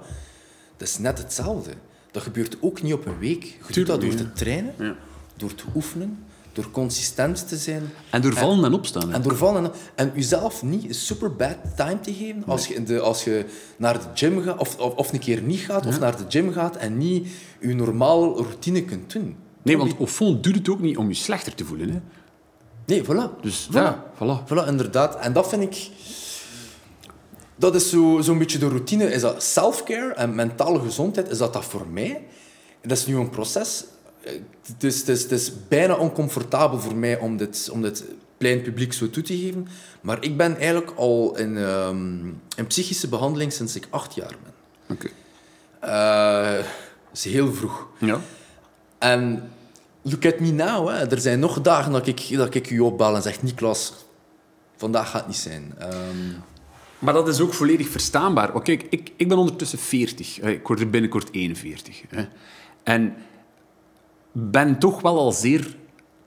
[0.76, 1.70] Dat is net hetzelfde.
[2.10, 3.44] Dat gebeurt ook niet op een week.
[3.66, 4.96] Je doet dat door te trainen, ja.
[5.36, 7.82] door te oefenen, door consistent te zijn.
[8.10, 9.12] En door vallen en, opstaan.
[9.12, 12.82] En door vallen en, en jezelf niet een super bad time te geven als, je,
[12.82, 13.44] de, als je
[13.76, 16.52] naar de gym gaat, of, of, of een keer niet gaat, of naar de gym
[16.52, 17.28] gaat en niet
[17.60, 19.36] je normale routine kunt doen.
[19.62, 21.90] Nee, want op fond doet het ook niet om je slechter te voelen.
[21.90, 22.00] Hè?
[22.86, 23.40] Nee, voilà.
[23.40, 23.74] Dus voilà.
[23.74, 24.44] ja, voilà.
[24.48, 25.16] Voilà, inderdaad.
[25.16, 25.90] En dat vind ik...
[27.56, 29.12] Dat is zo'n zo beetje de routine.
[29.12, 32.24] Is dat self-care en mentale gezondheid, is dat dat voor mij?
[32.82, 33.84] Dat is nu een proces.
[34.66, 38.04] Het is, het is, het is bijna oncomfortabel voor mij om dit, om dit
[38.36, 39.68] plein publiek zo toe te geven.
[40.00, 44.52] Maar ik ben eigenlijk al in, um, in psychische behandeling sinds ik acht jaar ben.
[44.88, 45.06] Oké.
[45.06, 45.12] Okay.
[45.84, 46.64] Uh, eh,
[47.08, 47.88] dat is heel vroeg.
[47.98, 48.20] Ja.
[48.98, 49.50] En
[50.02, 50.88] look at me now.
[50.88, 51.10] Hè.
[51.10, 53.42] Er zijn nog dagen dat ik, dat ik u opbel en zeg...
[53.42, 53.92] Niklas,
[54.76, 55.74] vandaag gaat het niet zijn.
[55.82, 56.42] Um...
[57.02, 58.62] Maar dat is ook volledig verstaanbaar.
[58.62, 60.40] Kijk, ik, ik ben ondertussen 40.
[60.40, 62.02] Ik word er binnenkort 41.
[62.08, 62.28] Hè.
[62.82, 63.14] En
[64.32, 65.76] ben toch wel al zeer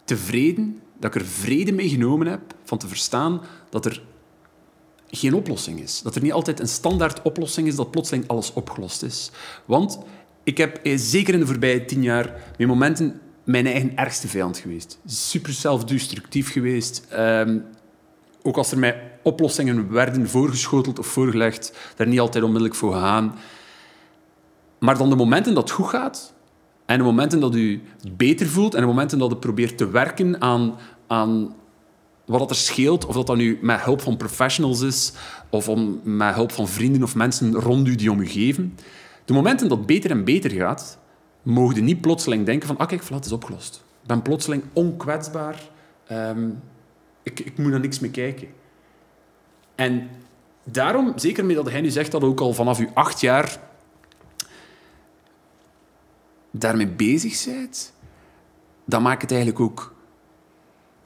[0.03, 4.01] tevreden dat ik er vrede mee genomen heb van te verstaan dat er
[5.09, 6.01] geen oplossing is.
[6.01, 9.31] Dat er niet altijd een standaard oplossing is dat plotseling alles opgelost is.
[9.65, 9.99] Want
[10.43, 14.57] ik heb eh, zeker in de voorbije tien jaar met momenten mijn eigen ergste vijand
[14.57, 14.99] geweest.
[15.05, 17.07] Super zelfdestructief geweest.
[17.13, 17.65] Um,
[18.41, 23.35] ook als er mij oplossingen werden voorgeschoteld of voorgelegd, daar niet altijd onmiddellijk voor gegaan.
[24.79, 26.33] Maar dan de momenten dat het goed gaat,
[26.85, 27.81] en de momenten dat u
[28.11, 30.75] beter voelt, en de momenten dat u probeert te werken aan,
[31.07, 31.55] aan
[32.25, 35.13] wat er scheelt, of dat dan nu met hulp van professionals is,
[35.49, 38.77] of om, met hulp van vrienden of mensen rond u die om u geven.
[39.25, 40.97] De momenten dat het beter en beter gaat,
[41.45, 43.83] mogen niet plotseling denken van, ah kijk, het is opgelost.
[44.01, 45.69] Ik ben plotseling onkwetsbaar.
[46.07, 46.49] Ehm,
[47.23, 48.47] ik, ik moet naar niks meer kijken.
[49.75, 50.09] En
[50.63, 53.59] daarom, zeker met dat hij nu zegt dat ook al vanaf uw acht jaar
[56.51, 57.93] daarmee bezig bent,
[58.85, 59.93] dan maakt het eigenlijk ook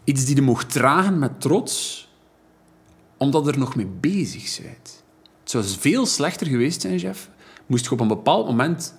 [0.04, 2.08] iets die je mocht dragen met trots,
[3.18, 5.04] omdat er nog mee bezig bent.
[5.40, 7.30] Het zou veel slechter geweest zijn, Jeff,
[7.66, 8.98] moest je op een bepaald moment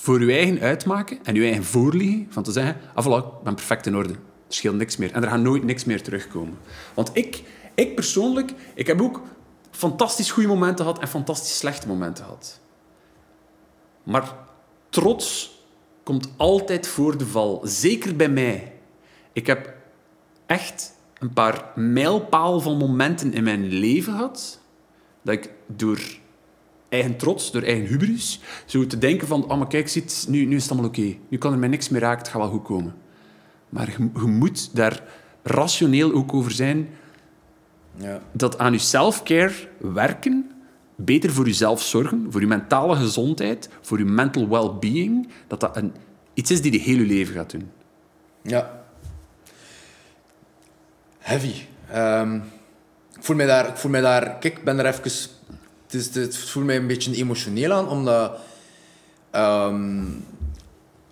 [0.00, 3.54] voor je eigen uitmaken en je eigen voorliegen van te zeggen, ah voilà, ik ben
[3.54, 4.12] perfect in orde.
[4.12, 5.12] Er scheelt niks meer.
[5.12, 6.58] En er gaat nooit niks meer terugkomen.
[6.94, 7.42] Want ik,
[7.74, 9.22] ik persoonlijk, ik heb ook
[9.70, 12.60] fantastisch goede momenten gehad en fantastisch slechte momenten gehad.
[14.02, 14.34] Maar
[14.88, 15.58] trots
[16.02, 17.60] komt altijd voor de val.
[17.64, 18.72] Zeker bij mij.
[19.32, 19.74] Ik heb
[20.46, 24.60] echt een paar mijlpaal van momenten in mijn leven gehad
[25.22, 26.00] dat ik door
[26.88, 30.56] eigen trots, door eigen hubris, zo te denken van, oh, maar kijk, ziet, nu, nu
[30.56, 31.16] is het allemaal oké.
[31.28, 32.94] Nu kan er mij niks meer raken, het gaat wel goed komen.
[33.68, 35.02] Maar je, je moet daar
[35.42, 36.88] rationeel ook over zijn
[37.96, 38.20] ja.
[38.32, 40.50] dat aan je self-care werken,
[40.96, 45.92] beter voor jezelf zorgen, voor je mentale gezondheid, voor je mental well-being, dat dat een,
[46.34, 47.70] iets is die de hele leven gaat doen.
[48.42, 48.84] Ja.
[51.18, 51.54] Heavy.
[51.94, 52.34] Um,
[53.16, 54.38] ik, voel mij daar, ik voel mij daar...
[54.38, 55.10] Kijk, ik ben er even
[55.88, 58.38] het, is, het voelt mij een beetje emotioneel aan, omdat
[59.30, 60.04] Ehm,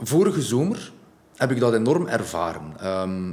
[0.00, 0.92] vorige zomer
[1.36, 2.72] heb ik dat enorm ervaren.
[2.80, 3.30] Ehm,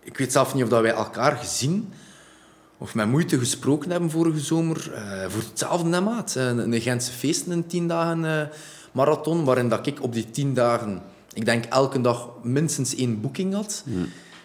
[0.00, 1.92] ik weet zelf niet of dat wij elkaar gezien
[2.78, 4.92] of met moeite gesproken hebben vorige zomer.
[4.92, 6.34] eh, voor hetzelfde maat.
[6.34, 8.46] Een, een Gentse feesten, een tien dagen eh,
[8.92, 13.54] marathon, waarin dat ik op die tien dagen, ik denk elke dag minstens één boeking
[13.54, 13.84] had.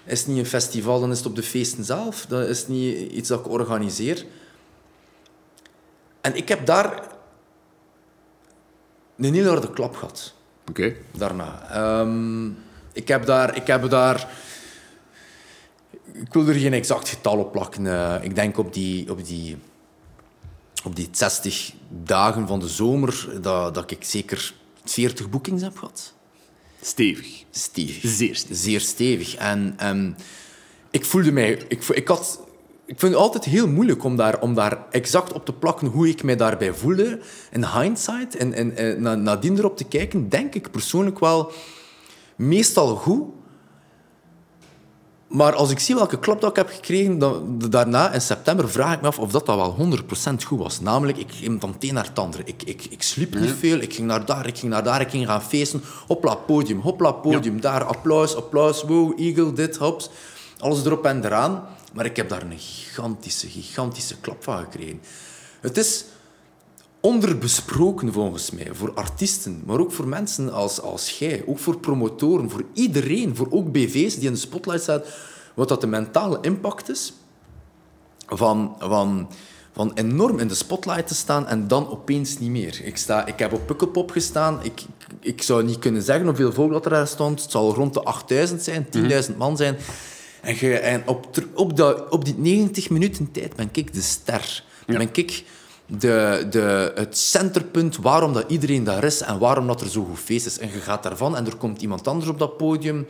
[0.06, 2.26] Is het niet een festival, dan is het op de feesten zelf.
[2.26, 4.26] Dat is niet iets dat ik organiseer.
[6.26, 7.08] En ik heb daar
[9.18, 10.34] een heel harde klap gehad
[10.70, 10.96] Oké.
[11.18, 11.68] daarna.
[11.72, 12.48] Ehm,
[12.94, 14.30] ik, heb daar, ik heb daar...
[16.14, 17.88] Ik wil er geen exact getal op plakken.
[17.88, 19.58] Eh, ik denk op die, op, die,
[20.84, 24.54] op die 60 dagen van de zomer dat, dat ik zeker
[24.84, 26.14] 40 boekings heb gehad.
[26.82, 27.44] Stevig.
[27.52, 28.12] Stevig.
[28.12, 28.58] Zeer stevig.
[28.58, 29.36] Zeer stevig.
[29.36, 30.12] En ehm,
[30.92, 31.50] ik voelde mij...
[31.68, 32.45] Ik, ik, had,
[32.86, 36.10] ik vind het altijd heel moeilijk om daar, om daar exact op te plakken hoe
[36.10, 37.20] ik mij daarbij voelde.
[37.52, 41.52] In hindsight, en, en, en na- nadien erop te kijken, denk ik persoonlijk wel
[42.36, 43.24] meestal goed.
[45.28, 48.94] Maar als ik zie welke klap dat ik heb gekregen, dan, daarna in september vraag
[48.94, 49.78] ik me af of dat, dat wel
[50.32, 50.80] 100% goed was.
[50.80, 52.40] Namelijk, ik ging van het een naar het.
[52.46, 55.10] Ik, ik, ik sliep niet veel, ik ging naar daar, ik ging naar daar, ik
[55.10, 55.82] ging gaan feesten.
[56.08, 60.10] Hopla, podium, hopla, podium, daar, applaus, applaus, wow, eagle, dit, hops.
[60.60, 61.64] Alles erop en eraan.
[61.96, 65.02] Maar ik heb daar een gigantische, gigantische klap van gekregen.
[65.62, 66.06] Het is
[67.00, 72.50] onderbesproken volgens mij voor artiesten, maar ook voor mensen als, als jij, ook voor promotoren,
[72.50, 75.02] voor iedereen, voor ook BV's die in de spotlight staan,
[75.54, 77.14] wat dat de mentale impact is
[78.28, 79.30] van, van,
[79.74, 82.82] van enorm in de spotlight te staan en dan opeens niet meer.
[82.84, 84.64] Ik, sta, ik heb op Pukkelpop gestaan.
[84.64, 84.82] Ik,
[85.20, 87.42] ik zou niet kunnen zeggen hoeveel volk dat er daar stond.
[87.42, 88.88] Het zal rond de 8000 zijn,
[89.30, 89.78] 10.000 man zijn.
[90.46, 94.64] En, je, en op, op, dat, op die 90 minuten tijd ben ik de ster.
[94.86, 95.44] Ben ik
[95.86, 100.20] de, de, het centerpunt waarom dat iedereen daar is en waarom dat er zo goed
[100.20, 100.60] feest is.
[100.60, 103.06] En je gaat daarvan en er komt iemand anders op dat podium.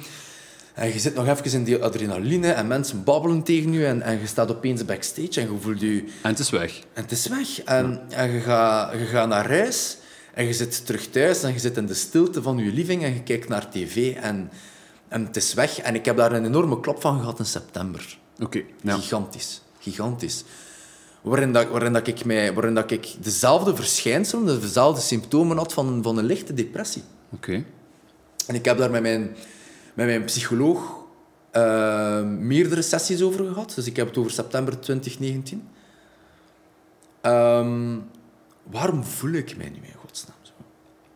[0.74, 4.20] En je zit nog even in die adrenaline en mensen babbelen tegen je en, en
[4.20, 6.04] je staat opeens backstage en je voelt je...
[6.22, 6.80] En het is weg.
[6.94, 7.64] En het is weg.
[7.64, 9.98] En, en je, gaat, je gaat naar huis
[10.34, 13.14] en je zit terug thuis en je zit in de stilte van je living en
[13.14, 14.50] je kijkt naar tv en,
[15.08, 15.80] en het is weg.
[15.80, 18.18] En ik heb daar een enorme klap van gehad in september.
[18.39, 18.64] Oké.
[18.82, 18.95] Ja.
[18.95, 19.62] Gigantisch.
[19.80, 20.43] Gigantisch.
[21.22, 26.03] Waarin, dat, waarin, dat ik mij, waarin dat ik dezelfde verschijnselen, dezelfde symptomen had van,
[26.03, 27.03] van een lichte depressie.
[27.30, 27.64] Oké.
[28.47, 29.36] En ik heb daar met mijn,
[29.93, 31.03] met mijn psycholoog
[31.51, 33.74] eh, meerdere sessies over gehad.
[33.76, 35.68] Dus ik heb het over september 2019.
[37.22, 37.97] Ehm,
[38.64, 40.51] waarom voel ik mij nu in godsnaam zo?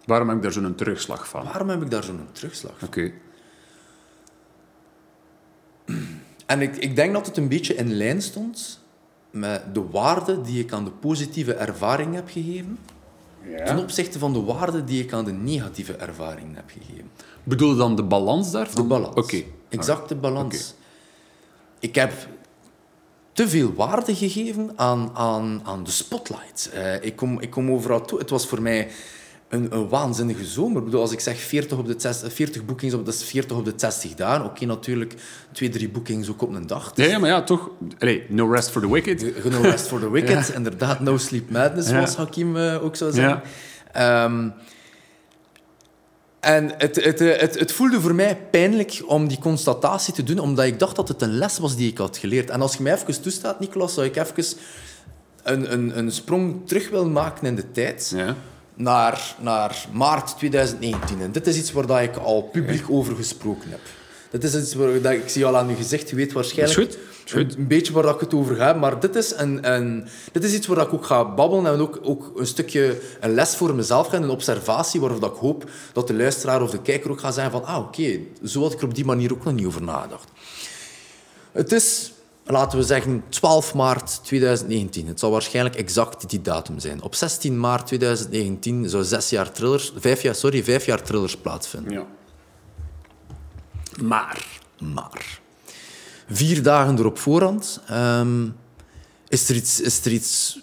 [0.06, 1.44] Waarom heb ik daar zo'n terugslag van?
[1.44, 2.88] Waarom heb ik daar zo'n terugslag van?
[2.88, 3.12] Oké.
[6.46, 8.80] En ik, ik denk dat het een beetje in lijn stond
[9.32, 12.80] met de waarde die ik aan de positieve ervaring heb gegeven,
[13.66, 17.12] ten opzichte van de waarde die ik aan de negatieve ervaring heb gegeven.
[17.44, 18.82] Bedoel je dan de balans daarvan?
[18.82, 19.16] De balans.
[19.16, 19.44] Oké.
[19.70, 20.74] Exact de balans.
[21.80, 22.14] Ik heb
[23.32, 26.70] te veel waarde gegeven aan, aan, aan de spotlight.
[26.74, 28.20] Eh, ik, kom, ik kom overal toe.
[28.20, 28.90] Het was voor mij
[29.50, 30.78] een, een waanzinnige zomer.
[30.78, 33.58] Ik bedoel, als ik zeg 40, op de 60, 40 boekings, op, dat is 40
[33.58, 34.46] op de 60 dagen.
[34.46, 35.16] Oké, natuurlijk
[35.52, 36.92] twee, drie boekings ook op een dag.
[36.96, 37.70] Ja, maar ja, toch.
[38.00, 39.44] Allee, no rest for the wicked.
[39.52, 40.50] No rest for the wicked.
[40.56, 41.96] Inderdaad, no sleep madness, Ja.
[41.96, 43.42] zoals Hakim eh, ook zou zeggen.
[43.92, 44.50] Ehm,
[46.40, 50.40] en het, het, eh, het, het voelde voor mij pijnlijk om die constatatie te doen,
[50.40, 52.50] omdat ik dacht dat het een les was die ik had geleerd.
[52.50, 54.58] En als je mij even toestaat, Nicolas, zou ik even
[55.44, 58.14] een, een, een sprong terug willen maken in de tijd.
[58.16, 58.36] Ja.
[58.80, 61.22] Naar, naar maart 2019.
[61.22, 63.80] En dit is iets waar dat ik al publiek over gesproken heb.
[64.30, 66.86] Dit is iets waar dat ik zie al aan uw gezicht, je weet waarschijnlijk Is
[66.86, 67.54] goed, is goed.
[67.54, 70.54] Een, een beetje waar ik het over heb, maar dit is, een, een, dit is
[70.54, 73.76] iets waar dat ik ook ga babbelen en ook, ook een stukje een les voor
[73.76, 77.20] mezelf gaan, een observatie waarvan dat ik hoop dat de luisteraar of de kijker ook
[77.20, 79.66] gaat zijn van ah, oké, zo had ik er op die manier ook nog niet
[79.66, 80.30] over nagedacht.
[81.52, 82.12] Het is,
[82.52, 85.08] laten we zeggen, 12 maart 2019.
[85.08, 87.02] Het zal waarschijnlijk exact die datum zijn.
[87.02, 91.92] Op 16 maart 2019 zou zes jaar thrillers, vijf jaar, sorry, vijf jaar thrillers plaatsvinden.
[91.92, 92.06] ja.
[94.02, 94.46] Maar.
[94.80, 95.40] Maar
[96.30, 98.48] vier dagen erop voorhand ehm,
[99.28, 100.60] is, er iets, is er iets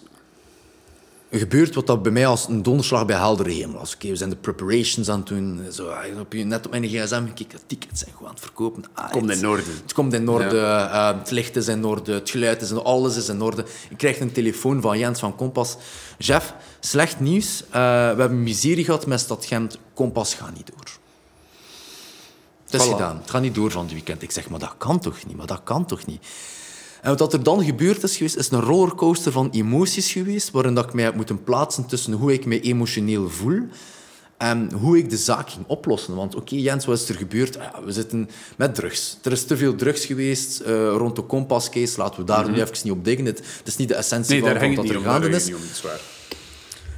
[1.31, 3.93] gebeurd wat dat bij mij als een donderslag bij heldere hemel was.
[3.95, 5.61] Oké, we zijn de preparations aan het doen.
[5.71, 8.43] Zo, ah, op je, net op mijn gsm gekeken, de tickets zijn gewoon aan het
[8.43, 8.83] verkopen.
[8.93, 9.63] Ah, Komt het- in orde.
[9.83, 12.89] Het komt in orde, eh, het licht is in orde, het geluid is in orde,
[12.89, 13.65] alles is in orde.
[13.89, 15.77] Ik krijg een telefoon van Jens van Kompas.
[16.17, 17.63] Jeff, slecht nieuws.
[17.65, 17.71] Eh,
[18.13, 19.77] we hebben miserie gehad met Stad Gent.
[19.93, 20.85] Kompas gaat niet door.
[22.69, 22.91] Het is Voilà.
[22.91, 23.17] gedaan.
[23.17, 24.21] Het gaat niet door van het weekend.
[24.21, 25.35] Ik zeg, maar dat kan toch niet?
[25.35, 26.25] Maar dat kan toch niet?
[27.07, 30.85] En wat er dan gebeurd is geweest, is een rollercoaster van emoties geweest, waarin dat
[30.85, 33.61] ik mij heb moeten plaatsen tussen hoe ik me emotioneel voel
[34.37, 36.15] en hoe ik de zaak ging oplossen.
[36.15, 37.57] Want oké, Jens, wat is er gebeurd?
[37.57, 39.17] Ah ja, we zitten met drugs.
[39.23, 41.97] Er is te veel drugs geweest uh, rond de Compass-case.
[41.97, 43.25] Laten we daar nu even niet op dingen.
[43.25, 45.53] Het, het, is niet de essentie nee, van, wat er gaande is.
[45.53, 45.59] om.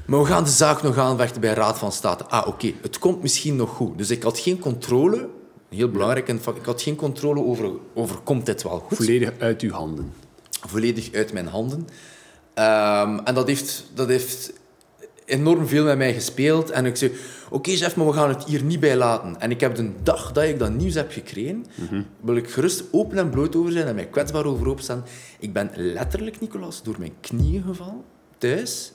[0.05, 2.26] Maar we gaan de zaak nog aanvechten bij Raad van State.
[2.26, 3.97] Ah, oké, het komt misschien nog goed.
[3.97, 5.30] Dus ik had geen controle,
[5.70, 8.97] heel belangrijk, vak, ik had geen controle over, over komt dit wel goed?
[8.97, 10.13] Volledig uit uw handen.
[10.67, 11.88] volledig uit mijn handen.
[12.53, 14.53] Ehm, en dat heeft, dat heeft
[15.26, 16.70] enorm veel met mij gespeeld.
[16.70, 17.11] En ik zei,
[17.49, 19.39] oké chef, maar we gaan het hier niet bij laten.
[19.39, 21.65] En ik heb de dag dat ik dat nieuws heb gekregen,
[22.22, 25.03] wil ik gerust open en bloot over zijn en mij kwetsbaar over opstaan.
[25.39, 28.03] Ik ben letterlijk, Nicolas, door mijn knieën gevallen,
[28.38, 28.91] thuis.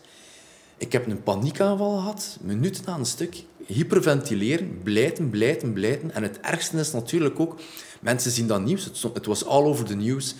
[0.78, 3.44] Ik heb een paniekaanval gehad, minuten aan een stuk.
[3.66, 6.14] Hyperventileren, blijten, blijten, blijten.
[6.14, 7.56] En het ergste is natuurlijk ook,
[8.00, 8.90] mensen zien dat nieuws.
[9.14, 10.34] Het, was all over the news.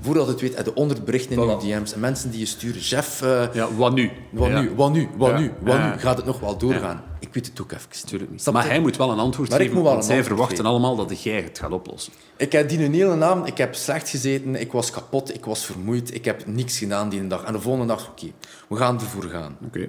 [0.00, 1.62] Voordat het weet, heb je onder berichten in Voilà.
[1.64, 1.92] je DM's.
[1.92, 4.10] En mensen die je sturen, chef, eh, Ja, wat nu?
[4.30, 4.60] wat Ja.
[4.60, 5.38] nu, wat nu, wat Ja.
[5.38, 5.98] nu, wat nu?
[5.98, 7.02] Gaat het nog wel doorgaan?
[7.20, 7.86] Ik weet het ook even.
[7.92, 8.06] niet.
[8.06, 8.50] Tuurlijk niet.
[8.52, 10.70] Maar hij moet wel een antwoord Maar ik geven, moet wel want zij verwachten geven.
[10.70, 12.12] allemaal dat jij het gaat oplossen.
[12.36, 15.64] Ik heb die een hele naam, ik heb slecht gezeten, ik was kapot, ik was
[15.64, 17.42] vermoeid, ik heb niks gedaan die dag.
[17.44, 18.26] En de volgende dag, oké,
[18.68, 19.56] we gaan ervoor gaan.
[19.66, 19.88] Oké.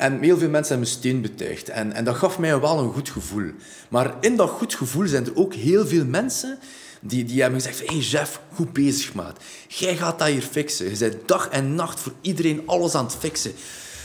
[0.00, 1.68] En heel veel mensen hebben me steun betuigd.
[1.68, 3.50] En, en dat gaf mij wel een goed gevoel.
[3.88, 6.58] Maar in dat goed gevoel zijn er ook heel veel mensen
[7.00, 7.78] die, die hebben gezegd...
[7.78, 9.40] Hé, hey Jeff, goed bezig, maat.
[9.68, 10.90] Jij gaat dat hier fixen.
[10.90, 13.52] Je bent dag en nacht voor iedereen alles aan het fixen.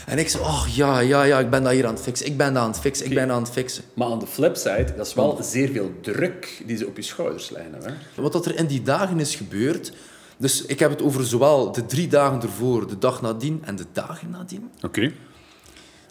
[0.06, 2.26] En ik zei, oh ja, ja, ja, ik ben dat hier aan het fixen.
[2.26, 3.84] Ik ben dat aan het fixen, ik ben dat aan het fixen.
[3.94, 7.50] Maar aan de flipside, dat is wel zeer veel druk die ze op je schouders
[7.50, 7.74] leggen.
[7.82, 8.22] Hè?
[8.22, 9.92] Wat dat er in die dagen is gebeurd...
[10.38, 13.84] Dus ik heb het over zowel de drie dagen ervoor, de dag nadien en de
[13.92, 14.70] dagen nadien.
[14.82, 15.12] Oké.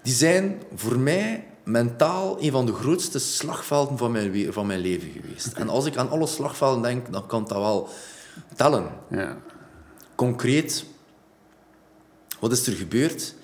[0.06, 5.12] Die zijn voor mij mentaal een van de grootste slagvelden van mijn, van mijn leven
[5.12, 5.54] geweest.
[5.54, 7.90] En als ik aan alle slagvelden denk, dan kan dat wel
[8.56, 8.90] tellen.
[9.10, 9.38] Ja.
[10.16, 10.86] Concreet,
[12.40, 13.36] wat is er gebeurd?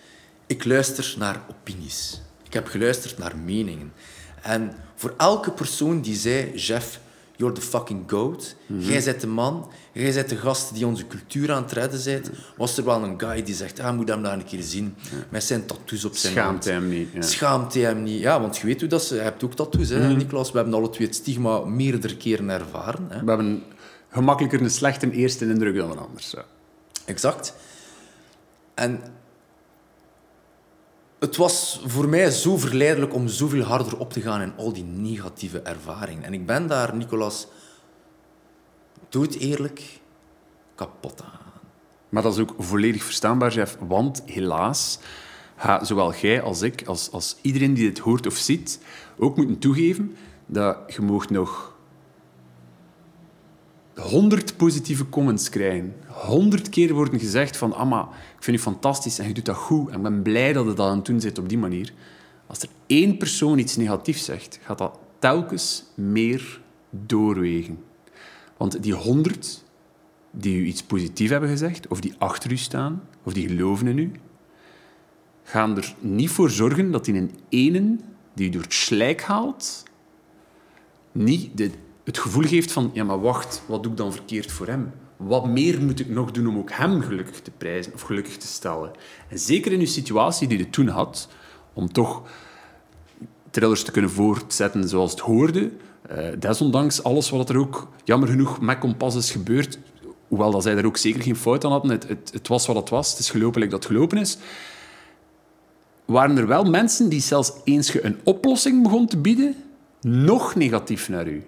[0.48, 2.22] Ik luister naar opinies.
[2.44, 3.94] Ik heb geluisterd naar meningen.
[4.42, 7.00] En voor elke persoon die zei, Jeff,
[7.42, 8.56] you're the fucking goat.
[8.78, 9.68] Jij bent de man.
[9.92, 12.30] Jij bent de gast die onze cultuur aan het redden bent.
[12.58, 14.96] Was er wel een guy die zegt, ah, moet hem daar een keer zien.
[15.30, 16.66] Met zijn tattoos op zijn Schaamt hand.
[16.66, 17.10] hem niet.
[17.14, 17.22] Ja.
[17.22, 18.20] Schaamt hij hem niet?
[18.20, 19.16] Ja, want je weet hoe dat ze...
[19.16, 20.18] Je hebt ook tattoos, hè, Mhm.
[20.18, 20.52] Niklas?
[20.52, 23.06] We hebben alle twee het stigma meerdere keren ervaren.
[23.10, 23.20] Hè?
[23.24, 23.64] We hebben
[24.12, 26.32] gemakkelijker een slechte eerste indruk dan een anders.
[26.32, 26.46] Ja.
[27.06, 27.54] Exact.
[28.74, 29.02] En
[31.22, 34.84] het was voor mij zo verleidelijk om zoveel harder op te gaan in al die
[34.84, 36.24] negatieve ervaringen.
[36.24, 37.48] En ik ben daar, Nicolas,
[39.10, 40.00] dood eerlijk,
[40.76, 41.52] kapot aan.
[42.10, 43.78] Maar dat is ook volledig verstaanbaar, Jeff.
[43.80, 45.00] Want helaas
[45.56, 48.80] gaat zowel jij als ik, als, als iedereen die dit hoort of ziet,
[49.18, 50.16] ook moeten toegeven
[50.46, 51.71] dat je moogt nog
[53.96, 55.94] 100 positieve comments krijgen.
[56.08, 59.90] 100 keer worden gezegd van Amma, ik vind je fantastisch en je doet dat goed
[59.90, 61.94] en ik ben blij dat je dat aan het zit op die manier.
[62.48, 67.78] Als er één persoon iets negatiefs zegt, gaat dat telkens meer doorwegen.
[68.58, 69.64] Want die 100
[70.32, 73.98] die u iets positiefs hebben gezegd, of die achter u staan, of die geloven in
[73.98, 74.12] u,
[75.44, 77.98] gaan er niet voor zorgen dat in een ene
[78.34, 79.84] die u door het slijk haalt,
[81.12, 81.72] niet de,
[82.04, 84.92] het gevoel geeft van, ja maar wacht, wat doe ik dan verkeerd voor hem?
[85.18, 88.48] Wat meer moet ik nog doen om ook hem gelukkig te prijzen of gelukkig te
[88.48, 88.92] stellen?
[89.28, 91.30] En zeker in uw situatie die je toen had,
[91.74, 92.22] om toch
[93.50, 95.72] thrillers te kunnen voortzetten zoals het hoorde.
[96.02, 99.80] Eh, desondanks alles wat er ook, jammer genoeg, met Kompas is gebeurd,
[100.28, 102.90] hoewel dat zij daar ook zeker geen fout aan hadden, het, het, was wat het
[102.90, 104.38] was, het is gelopen dat het gelopen is,
[106.06, 109.56] waren er wel mensen die zelfs eens je een oplossing begon te bieden,
[110.02, 111.44] nog negatief naar u.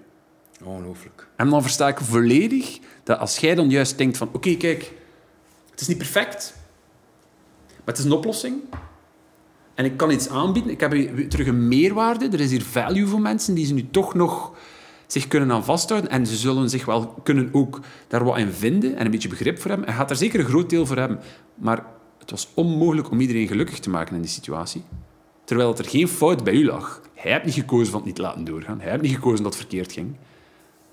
[0.63, 1.27] Ongelooflijk.
[1.35, 4.29] En dan versta ik volledig dat als jij dan juist denkt van...
[4.31, 4.93] Oké, kijk,
[5.71, 6.55] het is niet perfect,
[7.67, 8.55] maar het is een oplossing.
[9.73, 10.71] En ik kan iets aanbieden.
[10.71, 10.91] Ik heb
[11.29, 12.29] terug een meerwaarde.
[12.29, 14.53] Er is hier value voor mensen die ze nu toch nog
[15.07, 16.09] zich kunnen aan vasthouden.
[16.09, 19.59] En ze zullen zich wel kunnen ook daar wat in vinden en een beetje begrip
[19.59, 19.87] voor hebben.
[19.87, 21.19] En gaat daar zeker een groot deel voor hebben.
[21.55, 21.85] Maar
[22.19, 24.83] het was onmogelijk om iedereen gelukkig te maken in die situatie.
[25.43, 27.01] Terwijl er geen fout bij u lag.
[27.13, 28.79] Hij hebt niet gekozen van het niet laten doorgaan.
[28.79, 30.15] Hij hebt niet gekozen dat het verkeerd ging.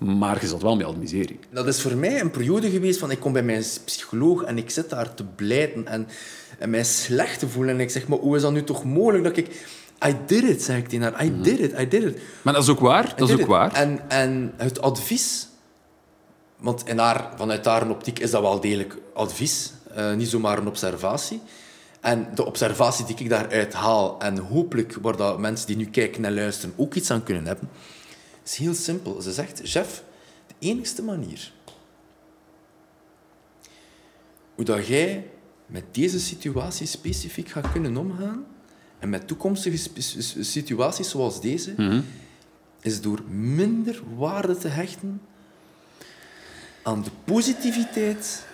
[0.01, 1.39] Maar je zat wel met al die miserie.
[1.49, 4.69] Dat is voor mij een periode geweest van ik kom bij mijn psycholoog en ik
[4.69, 6.07] zit daar te blijten en,
[6.59, 7.75] en mij slecht te voelen.
[7.75, 9.47] En ik zeg, maar hoe is dat nu toch mogelijk dat ik...
[10.07, 11.25] I did it, zeg ik tegen haar.
[11.25, 12.21] I did it, I did it.
[12.41, 13.13] Maar dat is ook waar.
[13.15, 13.47] Dat is ook it.
[13.47, 13.73] waar.
[13.73, 15.47] En, en het advies...
[16.57, 19.73] Want in haar, vanuit haar optiek is dat wel degelijk advies.
[19.95, 21.41] eh, niet zomaar een observatie.
[21.99, 26.25] En de observatie die ik daaruit haal, en hopelijk waar dat mensen die nu kijken
[26.25, 27.69] en luisteren ook iets aan kunnen hebben,
[28.43, 29.21] is heel simpel.
[29.21, 30.03] Ze zegt, chef,
[30.47, 31.51] de enigste manier
[34.55, 35.29] hoe dat jij
[35.65, 38.45] met deze situatie specifiek gaat kunnen omgaan
[38.99, 39.89] en met toekomstige
[40.43, 42.01] situaties zoals deze, Mhm.
[42.81, 45.21] is door minder waarde te hechten
[46.83, 48.45] aan de positiviteit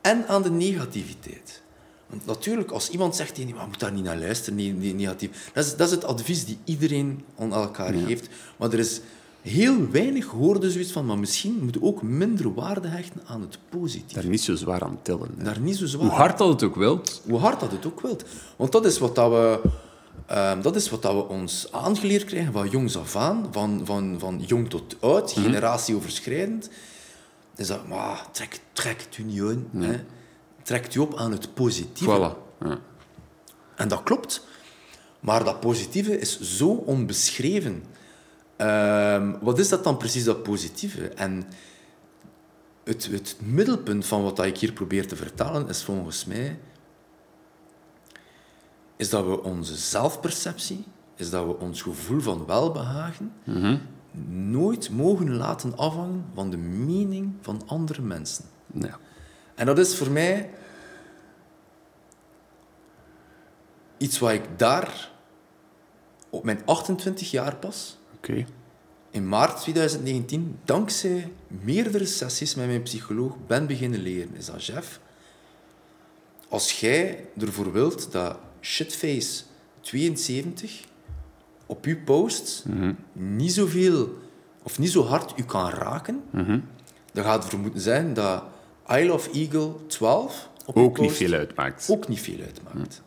[0.00, 1.62] en aan de negativiteit.
[2.08, 4.72] Want natuurlijk, als iemand zegt tegen je, "Maar je moet daar niet naar luisteren, nee,
[4.72, 5.50] nee, negatief.
[5.54, 8.28] Dat is, dat is het advies die iedereen aan elkaar geeft.
[8.56, 9.00] Maar er is
[9.42, 13.58] heel weinig hoorde zoiets van, maar misschien moet je ook minder waarde hechten aan het
[13.68, 14.20] positieve.
[14.20, 15.30] Daar niet zo zwaar aan tillen.
[15.36, 15.44] hè.
[15.44, 17.22] Daar niet zo zwaar Hoe hard dat het ook wilt.
[17.28, 18.24] hoe hard dat het ook wilt.
[18.56, 19.60] Want dat is wat, dat we,
[20.26, 24.16] ehm, dat is wat dat we ons aangeleerd krijgen van jongs af aan, van, van,
[24.18, 26.68] van jong tot oud, generatieoverschrijdend.
[27.56, 29.66] Is dat, maar, trek, trek het u niet aan.
[30.68, 32.16] Trekt u op aan het positieve.
[32.16, 32.66] Voilà.
[32.66, 32.78] Ja.
[33.76, 34.46] En dat klopt.
[35.20, 37.84] Maar dat positieve is zo onbeschreven.
[38.56, 41.08] Ehm, wat is dat dan precies, dat positieve?
[41.08, 41.44] En
[42.84, 46.58] het, het middelpunt van wat ik hier probeer te vertalen is volgens mij
[48.96, 53.32] is dat we onze zelfperceptie, is dat we ons gevoel van welbehagen
[54.28, 58.44] nooit mogen laten afhangen van de mening van andere mensen.
[58.72, 58.98] Ja.
[59.58, 60.50] En dat is voor mij
[63.96, 65.10] iets wat ik daar
[66.30, 67.98] op mijn 28 jaar pas,
[69.10, 74.34] in maart 2019, dankzij meerdere sessies met mijn psycholoog, ben beginnen leren.
[74.36, 75.00] Is dat, Jeff?
[76.48, 79.42] Als jij ervoor wilt dat shitface
[79.80, 80.84] 72
[81.66, 82.64] op je post
[83.12, 84.18] niet zoveel
[84.62, 86.22] of niet zo hard u kan raken,
[87.12, 88.44] dan gaat het ervoor moeten zijn dat
[88.92, 91.88] I Love Eagle 12 op uw Ook niet veel uitmaakt.
[91.90, 93.02] ook niet veel uitmaakt.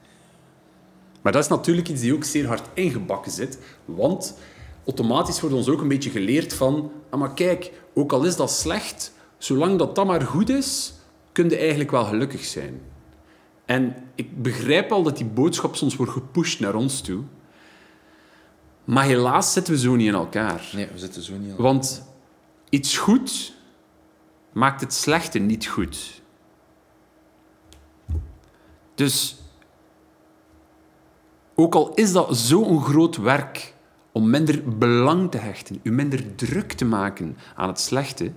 [1.21, 3.57] Maar dat is natuurlijk iets die ook zeer hard ingebakken zit.
[3.85, 4.37] Want
[4.85, 6.91] automatisch wordt ons ook een beetje geleerd van...
[7.09, 10.93] Ah, maar kijk, ook al is dat slecht, zolang dat dat maar goed is,
[11.31, 12.81] kun je eigenlijk wel gelukkig zijn.
[13.65, 17.23] En ik begrijp al dat die boodschap soms wordt gepusht naar ons toe.
[18.83, 20.69] Maar helaas zitten we zo niet in elkaar.
[20.73, 21.57] Nee, we zitten zo niet aan.
[21.57, 22.03] Want
[22.69, 23.53] iets goed
[24.51, 26.21] maakt het slechte niet goed.
[28.95, 29.41] Dus
[31.55, 33.73] ook al is dat zo'n groot werk
[34.11, 38.31] om minder belang te hechten, u minder druk te maken aan het slechte,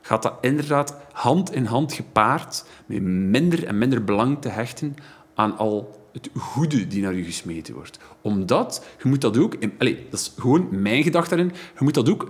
[0.00, 4.94] gaat dat inderdaad hand in hand gepaard met minder en minder belang te hechten
[5.34, 7.98] aan al het goede die naar u gesmeten wordt.
[8.20, 9.56] Omdat, je moet dat ook...
[9.78, 11.54] Allez, dat is gewoon mijn gedachte daarin.
[11.78, 12.28] Je moet dat ook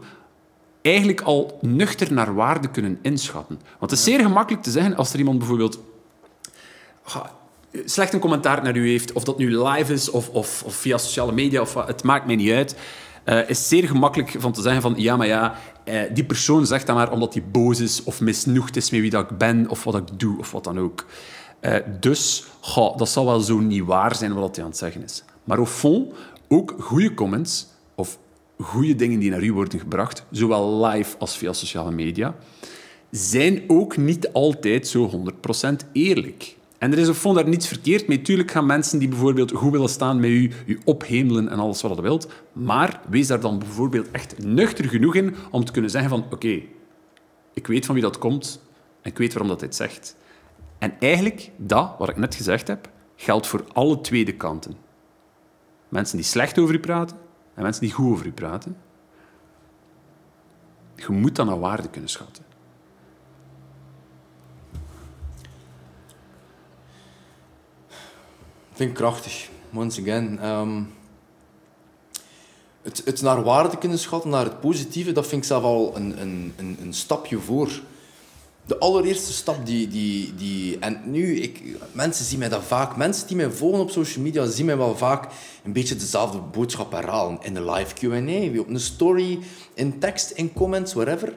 [0.83, 3.61] eigenlijk al nuchter naar waarde kunnen inschatten.
[3.79, 5.81] Want het is zeer gemakkelijk te zeggen als er iemand bijvoorbeeld
[7.85, 10.99] slecht een commentaar naar u heeft, of dat nu live is of, of, of via
[10.99, 12.77] sociale media, of wat, het maakt mij niet uit.
[13.25, 15.55] eh, is zeer gemakkelijk van te zeggen van ja, maar ja,
[15.85, 19.11] eh, die persoon zegt dat maar omdat hij boos is of misnoegd is met wie
[19.11, 21.07] dat ik ben of wat ik doe of wat dan ook.
[21.61, 22.45] Eh, dus
[22.97, 25.25] dat zal wel zo niet waar zijn wat hij aan het zeggen is.
[25.45, 26.13] Maar au fond,
[26.49, 27.67] ook goede comments
[28.63, 32.35] goede dingen die naar u worden gebracht, zowel live als via sociale media,
[33.11, 36.57] zijn ook niet altijd zo 100% eerlijk.
[36.79, 38.23] En er is op fond daar niets verkeerd mee.
[38.23, 41.97] Tuurlijk gaan mensen die bijvoorbeeld goed willen staan met u, u ophemelen en alles wat
[41.97, 42.29] je wilt.
[42.53, 46.63] Maar wees daar dan bijvoorbeeld echt nuchter genoeg in om te kunnen zeggen van oké,
[47.55, 48.63] ik weet van wie dat komt
[49.03, 50.17] en ik weet waarom dat het zegt.
[50.79, 54.77] En eigenlijk, dat, wat ik net gezegd heb, geldt voor alle twee de kanten.
[55.89, 57.17] Mensen die slecht over u praten
[57.55, 58.77] en mensen die goed over u praten.
[60.97, 62.45] Je moet dat naar waarde kunnen schatten.
[68.73, 69.49] Vind ik krachtig.
[69.75, 70.39] Once again.
[70.39, 70.83] ehm,
[72.83, 76.21] het, het naar waarde kunnen schatten, naar het positieve, dat vind ik zelf al een,
[76.21, 77.81] een, een stapje voor.
[78.67, 79.89] De allereerste stap die...
[79.89, 82.97] die, die en nu, ik, mensen zien mij dat vaak.
[82.97, 85.33] Mensen die mij volgen op social media, zien mij wel vaak
[85.65, 87.39] een beetje dezelfde boodschap herhalen.
[87.43, 89.39] In de live Q&A, op een story,
[89.75, 91.35] in tekst, in comments, whatever.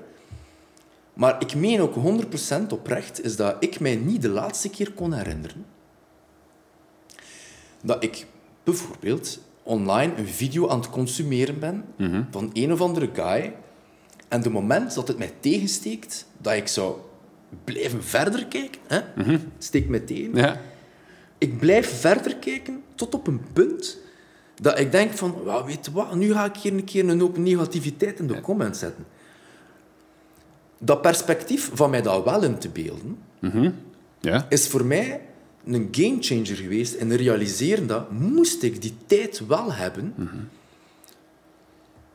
[1.13, 5.13] Maar ik meen ook 100% oprecht, is dat ik mij niet de laatste keer kon
[5.13, 5.65] herinneren
[7.85, 8.25] dat ik
[8.63, 11.85] bijvoorbeeld online een video aan het consumeren ben
[12.31, 13.53] van een of andere guy.
[14.27, 16.97] En de moment dat het mij tegensteekt, dat ik zou
[17.63, 18.99] blijven verder kijken, hè,
[19.31, 20.35] het steekt mij tegen.
[20.35, 20.61] Ja.
[21.37, 23.97] Ik blijf verder kijken tot op een punt
[24.61, 27.19] dat ik denk van, well, weet je wat, nu ga ik hier een keer een
[27.19, 29.05] hoop negativiteit in de comments zetten.
[30.79, 33.17] Dat perspectief van mij dat wel in te beelden,
[34.19, 34.45] Ja.
[34.49, 35.21] is voor mij
[35.65, 40.13] een gamechanger geweest en realiseren dat moest ik die tijd wel hebben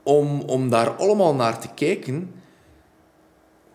[0.03, 2.31] om, om daar allemaal naar te kijken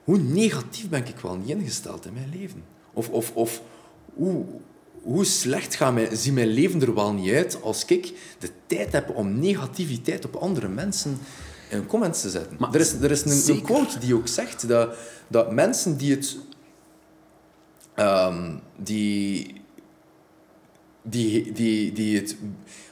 [0.05, 2.63] hoe negatief ben ik wel niet ingesteld in mijn leven.
[2.93, 3.61] Of, of, of
[4.13, 4.45] hoe,
[5.01, 8.91] hoe slecht gaat mijn, ziet mijn leven er wel niet uit als ik de tijd
[8.91, 11.17] heb om negativiteit op andere mensen
[11.69, 12.57] in comments te zetten.
[12.59, 14.95] Maar er is, er is een, quote die ook zegt dat,
[15.27, 16.37] dat mensen die het...
[17.95, 19.61] ehm, die,
[21.09, 22.35] die, die, die het...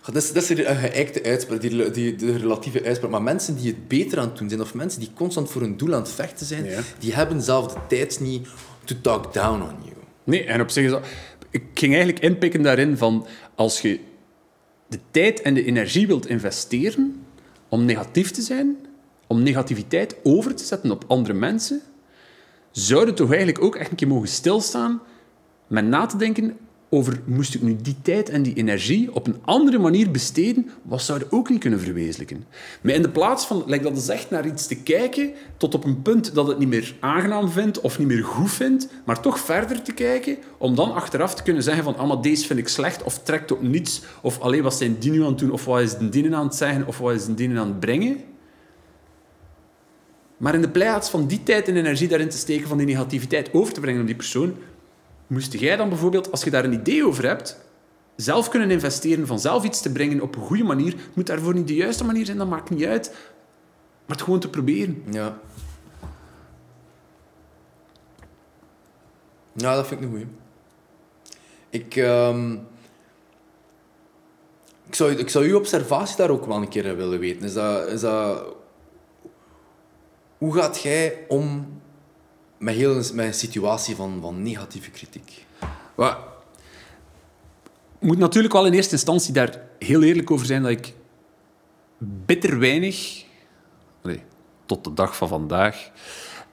[0.06, 3.12] Dat is, dat is een geëikte uitspraak, die, die, de relatieve uitspraak.
[3.12, 5.78] Maar mensen die het beter aan het doen zijn, of mensen die constant voor een
[5.78, 6.80] doel aan het vechten zijn, Ja.
[7.00, 8.48] die hebben zelf de tijd niet
[8.84, 9.96] to talk down on you.
[10.24, 11.06] Nee, en op zich is dat...
[11.50, 13.28] Ik ging eigenlijk inpikken daarin van...
[13.56, 14.00] Als je
[14.88, 17.24] de tijd en de energie wilt investeren
[17.70, 18.78] om negatief te zijn,
[19.28, 21.82] om negativiteit over te zetten op andere mensen,
[22.72, 25.02] zou je toch eigenlijk ook echt een keer mogen stilstaan
[25.68, 26.58] met na te denken
[26.94, 31.02] over moest ik nu die tijd en die energie op een andere manier besteden, wat
[31.02, 32.44] zou je ook niet kunnen verwezenlijken?
[32.82, 36.36] Maar in de plaats van, like dat naar iets te kijken, tot op een punt
[36.36, 39.94] dat het niet meer aangenaam vindt of niet meer goed vindt, maar toch verder te
[39.94, 43.20] kijken, om dan achteraf te kunnen zeggen van, ah, maar deze vind ik slecht, of
[43.20, 45.98] trekt op niets, of alleen wat zijn die nu aan het doen, of wat is
[45.98, 48.18] de dienen aan het zeggen, of wat is de dienen aan het brengen.
[50.38, 53.54] Maar in de plaats van die tijd en energie daarin te steken, van die negativiteit
[53.54, 54.56] over te brengen op die persoon,
[55.34, 57.60] moest jij dan bijvoorbeeld, als je daar een idee over hebt,
[58.16, 60.96] zelf kunnen investeren, van zelf iets te brengen op een goede manier.
[61.14, 63.10] Moet daarvoor niet de juiste manier zijn, dat maakt niet uit.
[64.06, 65.04] Maar het gewoon te proberen.
[65.10, 65.40] Ja.
[69.54, 70.28] Ja, dat vind ik een goeie.
[71.70, 72.54] Ik, ehm,
[74.88, 77.46] ik, zou, ik zou uw observatie daar ook wel een keer willen weten.
[77.46, 78.56] Is dat, is dat,
[80.38, 81.68] hoe gaat jij om
[82.64, 85.46] met, heel, met een situatie van, van negatieve kritiek?
[85.96, 86.18] Wat-
[88.00, 90.94] Ik moet natuurlijk wel in eerste instantie daar heel eerlijk over zijn dat ik
[91.98, 93.24] bitter weinig,
[94.66, 95.90] tot de dag van vandaag,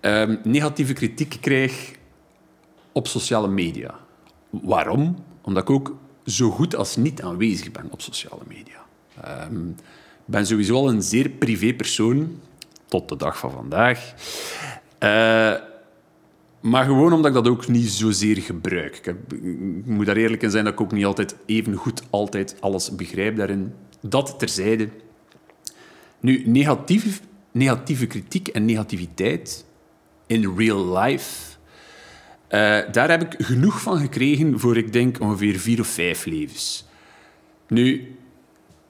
[0.01, 1.93] ehm, negatieve kritiek krijg
[2.93, 3.95] op sociale media.
[4.51, 5.25] Waarom?
[5.43, 5.95] Omdat ik ook
[6.27, 8.85] zo goed als niet aanwezig ben op sociale media.
[9.23, 9.77] Ehm, ik
[10.25, 12.41] ben sowieso al een zeer privé persoon,
[12.89, 14.15] tot de dag van vandaag.
[14.99, 15.55] Eh,
[16.61, 18.97] maar gewoon omdat ik dat ook niet zozeer gebruik.
[18.97, 19.07] Ik,
[19.43, 22.95] ik moet daar eerlijk in zijn dat ik ook niet altijd even goed altijd alles
[22.97, 23.73] begrijp daarin.
[24.01, 24.89] Dat terzijde.
[26.21, 27.21] Nu, negatieve,
[27.53, 29.65] negatieve kritiek en negativiteit
[30.27, 31.57] in real life,
[32.49, 36.85] eh, daar heb ik genoeg van gekregen voor, ik denk, ongeveer vier of vijf levens.
[37.69, 38.17] Nu,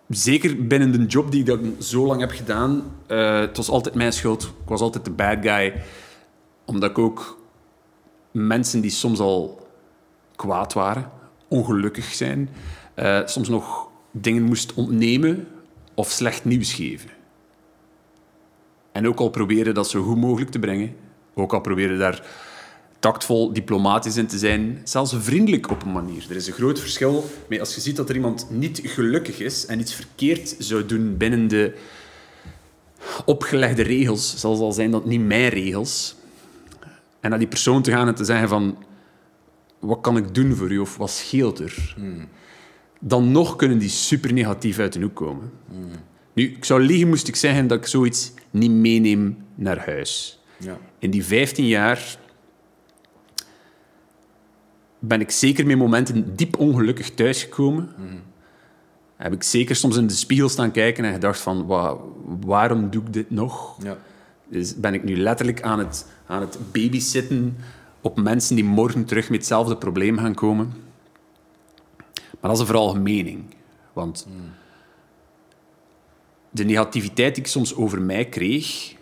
[0.09, 3.95] zeker binnen de job die ik dan zo lang heb gedaan, eh, het was altijd
[3.95, 4.43] mijn schuld.
[4.43, 5.83] Ik was altijd de bad guy.
[6.65, 7.40] Omdat ik ook
[8.31, 9.69] mensen die soms al
[10.37, 11.11] kwaad waren,
[11.49, 12.49] ongelukkig zijn,
[12.95, 15.49] eh, soms nog dingen moest ontnemen
[15.95, 17.11] of slecht nieuws geven.
[18.93, 20.97] En ook al proberen dat zo goed mogelijk te brengen,
[21.35, 22.23] ook al proberen daar
[22.99, 26.27] tactvol, diplomatisch in te zijn, zelfs vriendelijk op een manier.
[26.31, 29.67] Er is een groot verschil met als je ziet dat er iemand niet gelukkig is
[29.67, 31.75] en iets verkeerd zou doen binnen de
[33.25, 36.17] opgelegde regels, zelfs al zijn dat niet mijn regels,
[37.21, 38.85] en naar die persoon te gaan en te zeggen van...
[39.79, 40.79] Wat kan ik doen voor u?
[40.79, 41.95] Of wat scheelt er?
[43.01, 45.51] Dan nog kunnen die super negatief uit de hoek komen.
[46.33, 50.41] Nu, ik zou liegen moest ik zeggen dat ik zoiets niet meeneem naar huis.
[50.59, 50.79] Ja.
[50.99, 52.17] In die 15 jaar
[54.99, 57.89] ben ik zeker met momenten diep ongelukkig thuisgekomen.
[59.17, 61.67] Heb ik zeker soms in de spiegel staan kijken en gedacht van...
[61.67, 61.97] "Wa-
[62.47, 63.77] waarom doe ik dit nog?
[63.83, 63.97] Ja.
[64.49, 67.57] Dus ben ik nu letterlijk aan het, aan het babysitten
[68.01, 70.73] op mensen die morgen terug met hetzelfde probleem gaan komen.
[72.15, 73.45] Maar dat is een veralgemening.
[73.93, 74.27] Want
[76.51, 78.95] de negativiteit die ik soms over mij kreeg,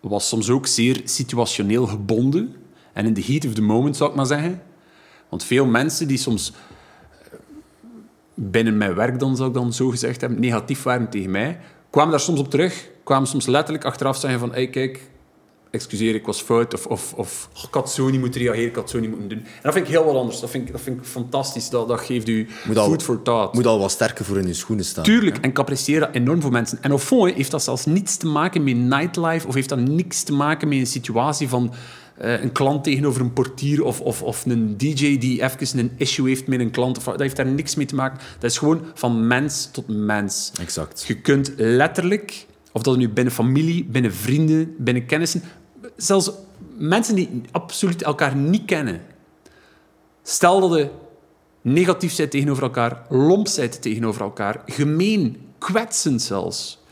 [0.00, 2.54] was soms ook zeer situationeel gebonden.
[2.92, 4.62] En in the heat of the moment, zou ik maar zeggen.
[5.28, 7.38] Want veel mensen die soms eh,
[8.34, 12.10] binnen mijn werk dan, zou ik dan zo gezegd hebben, negatief waren tegen mij, kwamen
[12.10, 15.12] daar soms op terug, kwamen soms letterlijk achteraf zeggen van hey, kijk,
[15.74, 18.74] excuseer, ik was fout, of, of, of "Oh, ik had zo niet moeten reageren, ik
[18.76, 19.38] had zo niet moeten doen.
[19.38, 20.40] En dat vind ik heel wat anders.
[20.40, 21.68] Dat vind ik, dat vind ik fantastisch.
[21.70, 23.54] Dat, dat geeft u Moet al- food for thought.
[23.54, 25.04] Moet al wat sterker voor in je schoenen staan.
[25.04, 26.78] Tuurlijk, en ik apprecieer dat enorm voor mensen.
[26.80, 30.32] En fond heeft dat zelfs niets te maken met nightlife of heeft dat niks te
[30.32, 31.72] maken met een situatie van
[32.16, 36.28] eh, een klant tegenover een portier of, of, of een DJ die even een issue
[36.28, 36.96] heeft met een klant.
[36.96, 38.18] Of, dat heeft daar niks mee te maken.
[38.38, 40.52] Dat is gewoon van mens tot mens.
[40.60, 41.04] Exact.
[41.06, 45.42] Je kunt letterlijk, of dat nu binnen familie, binnen vrienden, binnen kennissen,
[45.96, 46.30] zelfs
[46.76, 49.02] mensen die absoluut elkaar niet kennen.
[50.22, 50.90] Stel dat je
[51.60, 56.82] negatief bent tegenover elkaar, lomp bent tegenover elkaar, gemeen, kwetsend zelfs.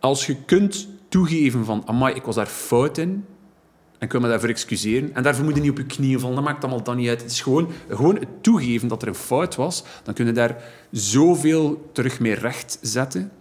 [0.00, 3.24] Als je kunt toegeven van, amai, ik was daar fout in,
[3.98, 5.14] En ik wil me daarvoor excuseren.
[5.14, 6.34] En daarvoor moet je niet op je knieën vallen.
[6.34, 7.22] Dat maakt allemaal dan niet uit.
[7.22, 9.84] Het is gewoon, gewoon het toegeven dat er een fout was.
[10.02, 13.32] Dan kun je daar zoveel terug mee recht zetten.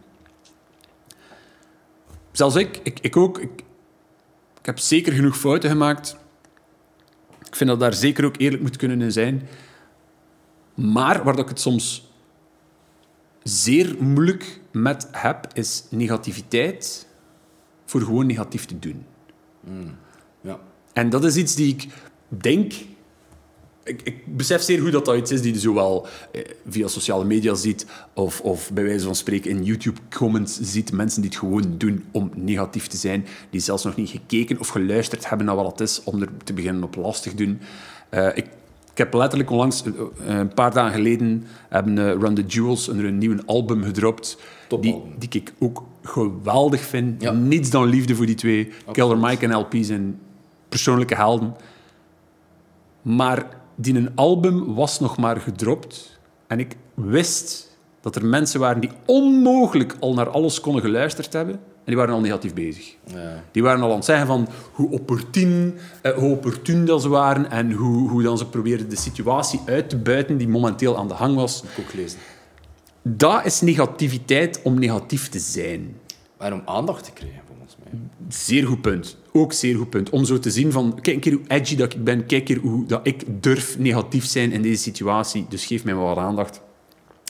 [2.31, 3.39] Zelfs ik, ik, ik ook.
[3.39, 3.63] Ik,
[4.63, 6.17] ik heb zeker genoeg fouten gemaakt.
[7.45, 9.47] Ik vind dat daar zeker ook eerlijk moet kunnen in zijn.
[10.73, 12.11] Maar waar dat ik het soms
[13.43, 17.07] zeer moeilijk met heb, is negativiteit
[17.85, 19.05] voor gewoon negatief te doen.
[20.41, 20.59] Ja.
[20.93, 21.87] En dat is iets die ik
[22.27, 22.73] denk...
[23.83, 27.25] Ik, ik besef zeer goed dat dat iets is die je zowel eh, via sociale
[27.25, 30.91] media ziet of, of bij wijze van spreken in YouTube-comments ziet.
[30.91, 34.67] Mensen die het gewoon doen om negatief te zijn, die zelfs nog niet gekeken of
[34.67, 37.59] geluisterd hebben naar wat het is om er te beginnen op lastig doen.
[38.09, 38.45] Eh, ik,
[38.91, 39.91] ik heb letterlijk onlangs, eh,
[40.25, 44.37] een paar dagen geleden, hebben Run the Jewels een, nieuw album gedropt.
[44.81, 47.21] Die, die ik ook geweldig vind.
[47.21, 47.31] Ja.
[47.31, 48.71] Niets dan liefde voor die twee.
[48.91, 50.19] Killer Mike en LP zijn
[50.69, 51.55] persoonlijke helden.
[53.01, 56.19] Maar die een album was nog maar gedropt.
[56.47, 61.53] En ik wist dat er mensen waren die onmogelijk al naar alles konden geluisterd hebben.
[61.55, 62.95] En die waren al negatief bezig.
[63.03, 63.43] Ja.
[63.51, 67.51] Die waren al aan het zeggen van hoe opportun, eh, hoe opportun dat ze waren
[67.51, 71.13] en hoe, hoe dan ze probeerden de situatie uit te buiten die momenteel aan de
[71.13, 71.63] hang was.
[71.63, 72.19] Ik ook gelezen.
[73.01, 75.97] Dat is negativiteit om negatief te zijn.
[76.37, 77.42] En om aandacht te krijgen.
[78.27, 79.17] Zeer goed punt.
[79.31, 80.09] Ook zeer goed punt.
[80.09, 82.57] Om zo te zien van, kijk een keer hoe edgy dat ik ben, kijk een
[82.57, 86.61] hoe dat ik durf negatief zijn in deze situatie, dus geef mij wat aandacht.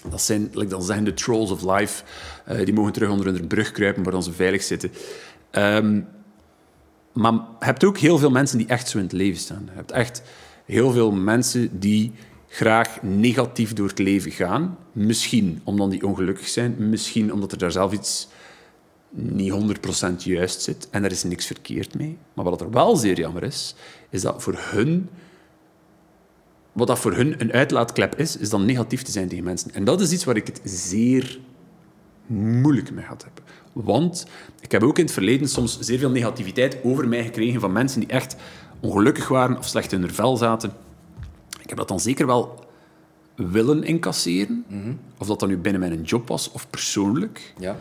[0.10, 2.04] Dat zijn, like dan zeggen de trolls of life.
[2.46, 4.92] Eh, die mogen terug onder een brug kruipen waar dan ze veilig zitten.
[5.52, 6.02] Ehm,
[7.14, 9.64] maar je hebt ook heel veel mensen die echt zo in het leven staan.
[9.66, 10.24] Je hebt echt
[10.66, 12.12] heel veel mensen die
[12.48, 14.78] graag negatief door het leven gaan.
[14.92, 16.76] Misschien omdat die ongelukkig zijn.
[16.90, 18.28] Misschien omdat er daar zelf iets
[19.14, 20.88] niet 100% juist zit.
[20.90, 22.18] En daar is niks verkeerd mee.
[22.34, 23.76] Maar wat er wel zeer jammer is,
[24.10, 25.10] is dat voor hun...
[26.72, 29.74] Wat dat voor hun een uitlaatklep is, is dan negatief te zijn tegen mensen.
[29.74, 31.40] En dat is iets waar ik het zeer
[32.26, 33.42] moeilijk mee gehad heb.
[33.74, 34.26] Want
[34.60, 38.00] ik heb ook in het verleden soms zeer veel negativiteit over mij gekregen van mensen
[38.00, 38.36] die echt
[38.80, 40.74] ongelukkig waren of slecht in hun vel zaten.
[41.62, 42.66] Ik heb dat dan zeker wel
[43.36, 44.66] willen incasseren.
[45.18, 47.54] Of dat dan nu binnen mijn job was of persoonlijk.
[47.60, 47.78] Ja.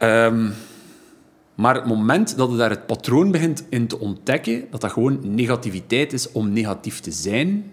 [0.00, 0.50] Ehm,
[1.54, 5.34] maar het moment dat je daar het patroon begint in te ontdekken, dat dat gewoon
[5.34, 7.72] negativiteit is om negatief te zijn,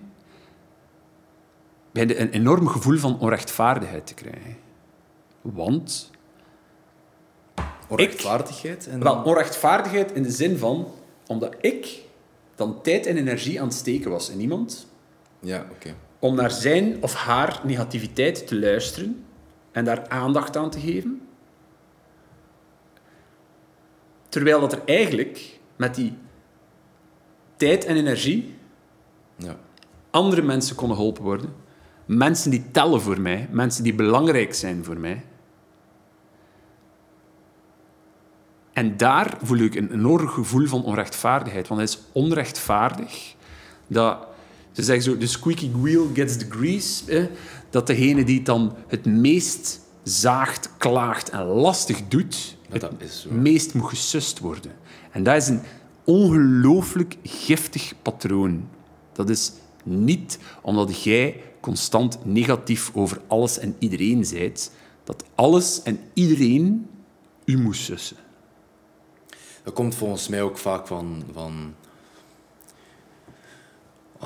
[1.92, 4.56] begin je een enorm gevoel van onrechtvaardigheid te krijgen.
[5.42, 6.12] Want
[7.88, 8.88] Onrechtvaardigheid.
[8.88, 9.04] En...
[9.04, 10.88] Wel, onrechtvaardigheid in de zin van,
[11.28, 12.02] omdat ik
[12.56, 14.88] dan tijd en energie aan het steken was in iemand,
[15.40, 15.96] Ja, oké.
[16.20, 19.26] om naar zijn of haar negativiteit te luisteren
[19.72, 21.27] en daar aandacht aan te geven.
[24.38, 26.14] Terwijl dat er eigenlijk met die
[27.56, 28.56] tijd en energie
[29.36, 29.58] Ja.
[30.10, 31.54] andere mensen konden geholpen worden.
[32.06, 35.26] Mensen die tellen voor mij, mensen die belangrijk zijn voor mij.
[38.74, 41.68] En daar voel ik een enorm gevoel van onrechtvaardigheid.
[41.68, 43.36] Want het is onrechtvaardig
[43.88, 44.28] dat...
[44.72, 47.12] Ze zeggen zo, the squeaky wheel gets the grease.
[47.12, 47.26] Eh,
[47.70, 53.30] dat degene die het dan het meest zaagt, klaagt en lastig doet, Dat is zo.
[53.30, 54.72] het meest moet gesust worden.
[55.12, 55.62] En dat is een
[56.04, 58.70] ongelooflijk giftig patroon.
[59.14, 59.52] Dat is
[59.84, 64.72] niet omdat jij constant negatief over alles en iedereen zijt,
[65.04, 66.90] dat alles en iedereen
[67.46, 68.18] u moet sussen.
[69.64, 71.24] Dat komt volgens mij ook vaak van...
[71.34, 71.76] van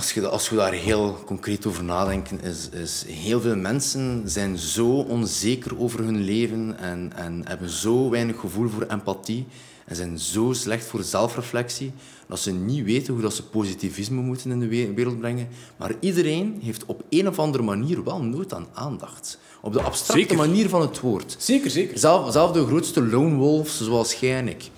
[0.02, 4.58] als, je, als we daar heel concreet over nadenken, is, is heel veel mensen zijn
[4.58, 9.48] zo onzeker over hun leven en, en hebben zo weinig gevoel voor empathie
[9.86, 11.92] en zijn zo slecht voor zelfreflectie
[12.28, 15.48] dat ze niet weten hoe dat ze positivisme moeten in de we- wereld brengen.
[15.78, 19.40] Maar iedereen heeft op een of andere manier wel nood aan aandacht.
[19.62, 20.38] Op de abstracte Zeker.
[20.38, 21.36] manier van het woord.
[21.40, 22.00] Zeker, zeker.
[22.00, 24.70] Zelf, zelf de grootste lone wolves, zoals jij en ik.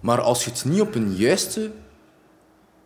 [0.00, 1.70] Maar als je het niet op een juiste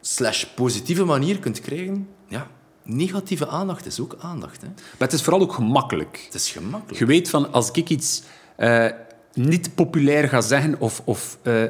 [0.01, 2.46] slash positieve manier kunt krijgen, ja,
[2.82, 4.61] negatieve aandacht is ook aandacht.
[4.61, 4.66] Hè.
[4.66, 6.22] Maar het is vooral ook gemakkelijk.
[6.24, 6.98] Het is gemakkelijk.
[6.98, 8.22] Je weet van, als ik iets
[8.57, 8.86] eh,
[9.34, 11.64] niet populair ga zeggen of, of eh,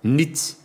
[0.00, 0.56] niet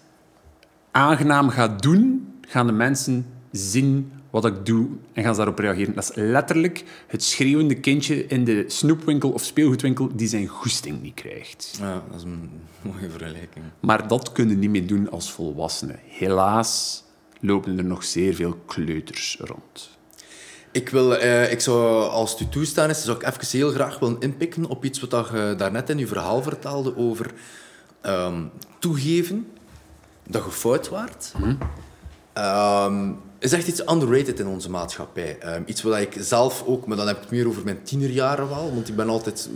[0.91, 5.93] aangenaam ga doen, gaan de mensen zien wat ik doe en gaan ze daarop reageren.
[5.93, 11.13] Dat is letterlijk het schreeuwende kindje in de snoepwinkel of speelgoedwinkel die zijn goesting niet
[11.13, 11.77] krijgt.
[11.79, 12.49] Ja, dat is een
[12.81, 13.65] mooie vergelijking.
[13.79, 15.99] Maar dat kunnen niet meer doen als volwassenen.
[16.07, 17.03] Helaas
[17.41, 19.89] lopen er nog zeer veel kleuters rond.
[20.71, 23.99] Ik, wil, eh, ik zou, als het u toestaan is, zou ik even heel graag
[23.99, 27.31] willen inpikken op iets wat je daarnet in uw verhaal vertelde over
[28.01, 28.43] ehm,
[28.79, 29.47] toegeven,
[30.27, 31.31] dat je fout waart,
[32.33, 35.37] ehm, is echt iets underrated in onze maatschappij.
[35.39, 38.49] Ehm, iets wat ik zelf ook, maar dan heb ik het meer over mijn tienerjaren
[38.49, 39.49] wel, want ik ben altijd,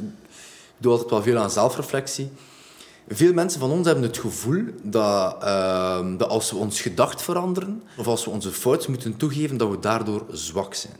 [0.77, 2.31] ik doe altijd wel veel aan zelfreflectie.
[3.08, 7.84] Veel mensen van ons hebben het gevoel dat, ehm, dat als we ons gedacht veranderen,
[7.97, 10.95] of als we onze fout moeten toegeven, dat we daardoor zwak zijn.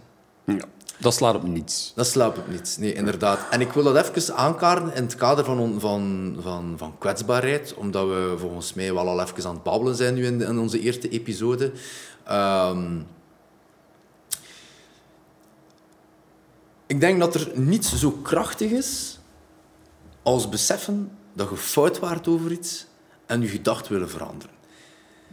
[0.46, 0.66] Ja.
[0.98, 1.92] Dat slaat op niets.
[1.96, 3.40] Dat slaapt op niets, nee, inderdaad.
[3.50, 8.08] En ik wil dat even aankaarten in het kader van, van, van, van kwetsbaarheid, omdat
[8.08, 11.10] we volgens mij wel al even aan het babbelen zijn nu in, in onze eerste
[11.10, 11.72] episode.
[12.24, 13.00] Ehm,
[16.88, 19.20] ik denk dat er niets zo krachtig is
[20.24, 22.86] als beseffen dat je fout waart over iets
[23.26, 24.56] en je gedacht willen veranderen.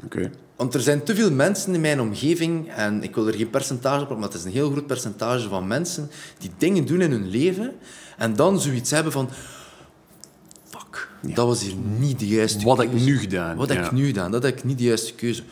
[0.04, 0.30] Oké.
[0.56, 4.02] Want er zijn te veel mensen in mijn omgeving, en ik wil er geen percentage
[4.02, 7.28] op, maar het is een heel groot percentage van mensen die dingen doen in hun
[7.28, 7.74] leven
[8.16, 9.28] en dan zoiets hebben van...
[10.64, 13.04] Fuck, dat was hier niet de juiste Wat heb keuze.
[13.04, 13.56] ik nu gedaan?
[13.56, 14.30] Wat heb ik nu gedaan?
[14.30, 15.42] Dat heb ik niet de juiste keuze.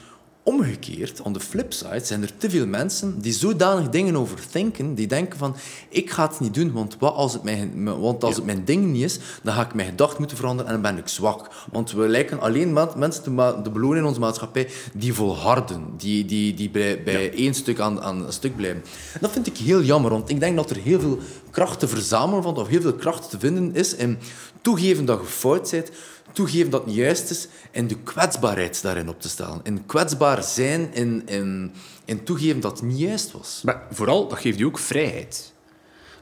[0.51, 5.07] Omgekeerd, on the flip side, zijn er te veel mensen die zodanig dingen overdenken, die
[5.07, 5.57] denken van,
[5.89, 8.87] ik ga het niet doen, want, wat als, het mijn, want als het mijn ding
[8.87, 11.51] niet is, dan ga ik mijn gedachten moeten veranderen en dan ben ik zwak.
[11.73, 16.55] Want we lijken alleen mensen te, te belonen in onze maatschappij die volharden, die, die,
[16.55, 18.83] die bij, bij één stuk aan, aan een stuk blijven.
[19.13, 21.19] En dat vind ik heel jammer, want ik denk dat er heel veel
[21.51, 24.19] kracht te verzamelen valt, of heel veel kracht te vinden is in
[24.61, 25.91] toegeven dat je fout bent,
[26.33, 29.61] toegeven dat het niet juist is en de kwetsbaarheid daarin op te stellen.
[29.63, 31.73] In kwetsbaar zijn, in, in,
[32.05, 33.61] in toegeven dat het niet juist was.
[33.65, 35.53] Maar vooral, dat geeft je ook vrijheid.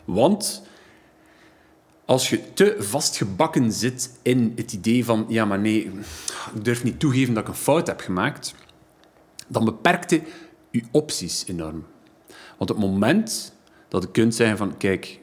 [0.05, 0.63] Want
[2.05, 5.25] als je te vastgebakken zit in het idee van...
[5.29, 5.85] Ja, maar nee,
[6.55, 8.55] ik durf niet toegeven dat ik een fout heb gemaakt.
[9.49, 10.23] Dan beperkt je
[10.71, 11.87] je opties enorm.
[12.59, 13.53] Want op het moment
[13.89, 14.77] dat je kunt zeggen van...
[14.77, 15.21] Kijk,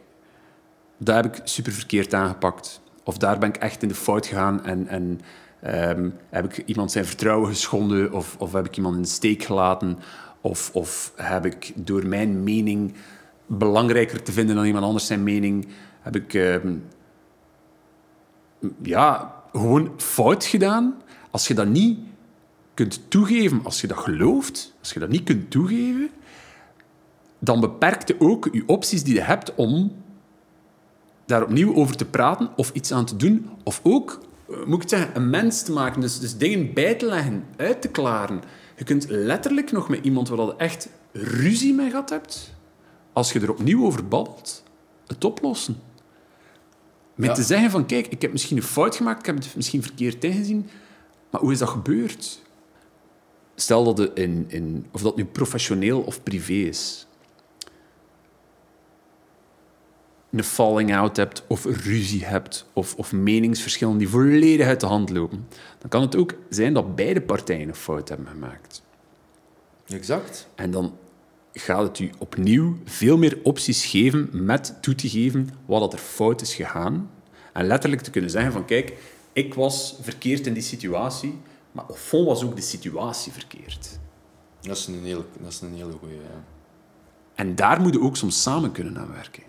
[0.98, 2.82] daar heb ik super verkeerd aangepakt.
[3.06, 4.88] Of daar ben ik echt in de fout gegaan en...
[4.88, 5.20] en
[5.62, 8.14] ehm, heb ik iemand zijn vertrouwen geschonden?
[8.14, 10.00] Of, of heb ik iemand in de steek gelaten?
[10.42, 12.94] Of, of heb ik door mijn mening
[13.46, 15.68] belangrijker te vinden dan iemand anders zijn mening...
[16.02, 16.76] Heb ik ehm,
[18.82, 20.96] ja, gewoon fout gedaan?
[21.32, 22.00] Als je dat niet
[22.74, 26.10] kunt toegeven, als je dat gelooft, als je dat niet kunt toegeven,
[27.40, 29.92] dan beperkt je ook je opties die je hebt om
[31.26, 33.50] daar opnieuw over te praten of iets aan te doen.
[33.64, 34.20] Of ook,
[34.50, 36.02] eh, moet ik het zeggen, een mens te maken.
[36.02, 38.42] Dus, dus dingen bij te leggen, uit te klaren.
[38.78, 42.54] Je kunt letterlijk nog met iemand waar je echt ruzie mee gehad hebt,
[43.14, 44.64] als je er opnieuw over babbelt,
[45.08, 45.80] het oplossen.
[47.16, 47.34] Met Ja.
[47.36, 50.24] te zeggen van, kijk, ik heb misschien een fout gemaakt, ik heb het misschien verkeerd
[50.24, 50.70] ingezien,
[51.32, 52.42] maar hoe is dat gebeurd?
[53.56, 57.08] Stel dat het in, in, of dat nu professioneel of privé is,
[60.38, 65.10] een falling out hebt, of ruzie hebt, of, of meningsverschillen die volledig uit de hand
[65.10, 65.48] lopen,
[65.80, 68.84] dan kan het ook zijn dat beide partijen een fout hebben gemaakt.
[69.88, 70.48] Exact.
[70.56, 70.98] En dan
[71.54, 76.00] gaat het u opnieuw veel meer opties geven met toe te geven wat dat er
[76.00, 77.10] fout is gegaan.
[77.54, 78.94] En letterlijk te kunnen zeggen van, kijk,
[79.34, 81.38] ik was verkeerd in die situatie,
[81.72, 84.00] maar au fond was ook de situatie verkeerd.
[84.62, 86.16] Dat is een hele, dat is een hele goeie.
[86.16, 86.44] Ja.
[87.36, 89.44] En daar moet je ook soms samen kunnen aan werken.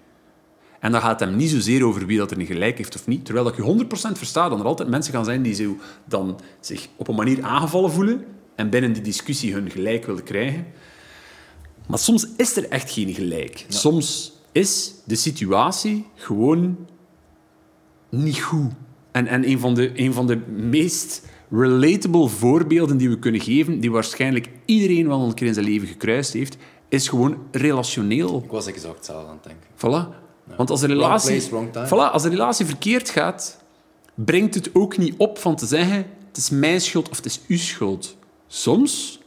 [0.80, 3.06] En dan gaat het hem niet zozeer over wie dat er niet gelijk heeft of
[3.06, 3.24] niet.
[3.24, 6.88] Terwijl dat je 100% verstaat dat er altijd mensen gaan zijn die zo dan zich
[6.96, 8.24] op een manier aangevallen voelen
[8.54, 10.66] en binnen die discussie hun gelijk willen krijgen.
[11.86, 13.64] Maar soms is er echt geen gelijk.
[13.68, 16.76] Soms is de situatie gewoon
[18.08, 18.72] niet goed.
[19.12, 23.80] En, en een, van de, een van de meest relatable voorbeelden die we kunnen geven,
[23.80, 26.56] die waarschijnlijk iedereen wel een keer in zijn leven gekruist heeft,
[26.88, 28.42] is gewoon relationeel.
[28.44, 29.68] Ik was exact hetzelfde aan het denken.
[29.76, 30.25] Voilà.
[30.56, 31.86] Want als de, Wrong relatie, place, wrong time.
[31.86, 33.58] voilà, als de relatie verkeerd gaat,
[34.14, 37.40] brengt het ook niet op van te zeggen het is mijn schuld of het is
[37.48, 38.16] uw schuld.
[38.46, 39.20] Soms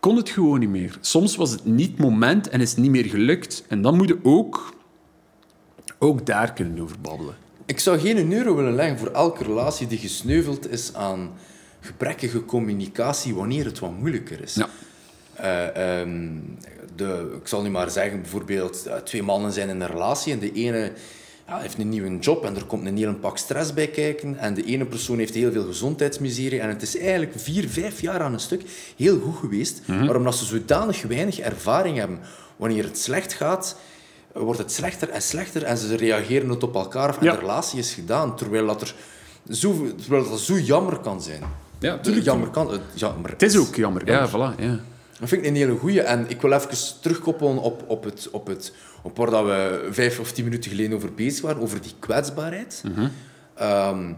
[0.00, 0.98] kon het gewoon niet meer.
[1.00, 3.64] Soms was het niet het moment en is het niet meer gelukt.
[3.68, 4.74] En dan moet je ook,
[5.98, 7.34] ook daar kunnen over babbelen.
[7.66, 11.32] Ik zou geen euro willen leggen voor elke relatie die gesneuveld is aan
[11.80, 14.54] gebrekkige communicatie wanneer het wat moeilijker is.
[14.54, 14.68] Ja.
[15.34, 16.38] Eh, ehm,
[16.96, 20.38] de, ik zal nu maar zeggen, bijvoorbeeld, eh, twee mannen zijn in een relatie en
[20.38, 20.92] de ene
[21.48, 24.54] ja, heeft een nieuwe job en er komt een hele pak stress bij kijken en
[24.54, 28.32] de ene persoon heeft heel veel gezondheidsmiserie en het is eigenlijk vier, vijf jaar aan
[28.32, 28.62] een stuk
[28.96, 32.18] heel goed geweest, maar omdat ze zodanig weinig ervaring hebben
[32.56, 33.76] wanneer het slecht gaat,
[34.32, 37.32] wordt het slechter en slechter en ze reageren het op elkaar Ja.
[37.32, 38.94] de relatie is gedaan, terwijl dat er
[39.50, 41.42] zo, terwijl dat zo jammer kan zijn.
[41.78, 42.80] Ja, Tuurlijk, jammer kan het.
[42.94, 44.06] Jammer Het is ook jammer.
[44.06, 44.60] Ja, voilà.
[44.60, 44.80] Ja.
[45.20, 46.00] Dat vind ik een hele goeie.
[46.00, 50.20] En ik wil even terugkoppelen op, op, het, op, het, op waar dat we vijf
[50.20, 52.82] of tien minuten geleden over bezig waren, over die kwetsbaarheid.
[53.54, 54.12] Ehm,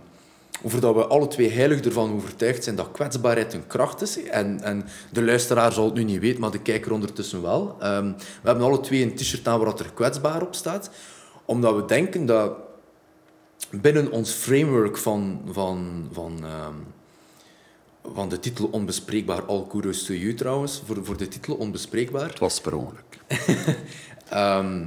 [0.62, 4.22] over dat we alle twee heilig ervan overtuigd zijn dat kwetsbaarheid een kracht is.
[4.22, 7.76] En, en de luisteraar zal het nu niet weten, maar de kijker ondertussen wel.
[7.80, 10.90] Ehm, we hebben alle twee een t-shirt aan waar er kwetsbaar op staat.
[11.44, 12.52] Omdat we denken dat
[13.70, 16.74] binnen ons framework van, van, van, ehm,
[18.14, 22.28] van de titel Onbespreekbaar, all kudos to you trouwens, voor, voor de titel Onbespreekbaar.
[22.28, 23.18] Het was per ongeluk.
[24.28, 24.86] Ehm,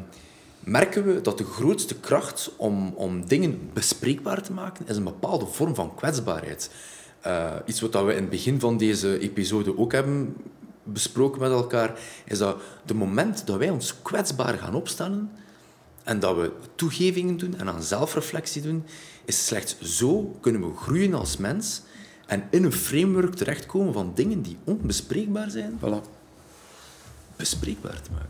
[0.59, 5.45] merken we dat de grootste kracht om, om dingen bespreekbaar te maken, is een bepaalde
[5.45, 6.71] vorm van kwetsbaarheid.
[7.27, 10.35] Uh, iets wat we in het begin van deze episode ook hebben
[10.83, 15.31] besproken met elkaar, is dat de moment dat wij ons kwetsbaar gaan opstellen
[16.03, 18.83] en dat we toegevingen doen en aan zelfreflectie doen,
[19.25, 21.81] is slechts zo kunnen we groeien als mens
[22.29, 26.01] en in een framework terechtkomen van dingen die onbespreekbaar zijn, Voilà.
[27.35, 28.29] bespreekbaar te maken.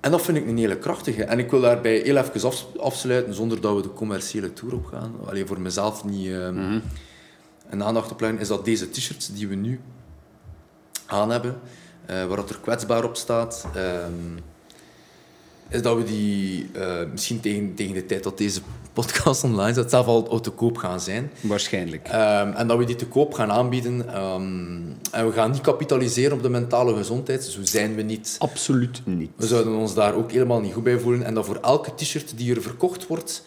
[0.00, 1.24] En dat vind ik een hele krachtige.
[1.24, 4.86] En ik wil daarbij heel even af, afsluiten, zonder dat we de commerciële tour op
[4.86, 5.14] gaan.
[5.26, 6.82] Alleen voor mezelf niet um,
[7.70, 9.80] een aandacht op leggen, is dat deze t-shirts die we nu
[11.06, 11.58] aan hebben,
[12.10, 14.38] uh, waar dat er kwetsbaar op staat, um,
[15.68, 18.60] is dat we die uh, misschien tegen, tegen de tijd dat deze
[19.02, 21.30] podcast online staat, zelf al, al te koop gaan zijn.
[21.40, 22.08] Waarschijnlijk.
[22.08, 24.22] Um, en dat we die te koop gaan aanbieden.
[24.22, 27.44] Um, en we gaan niet kapitaliseren op de mentale gezondheid.
[27.44, 28.36] Zo zijn we niet.
[28.38, 29.30] Absoluut niet.
[29.36, 31.22] We zouden ons daar ook helemaal niet goed bij voelen.
[31.22, 33.42] En dat voor elke t-shirt die er verkocht wordt,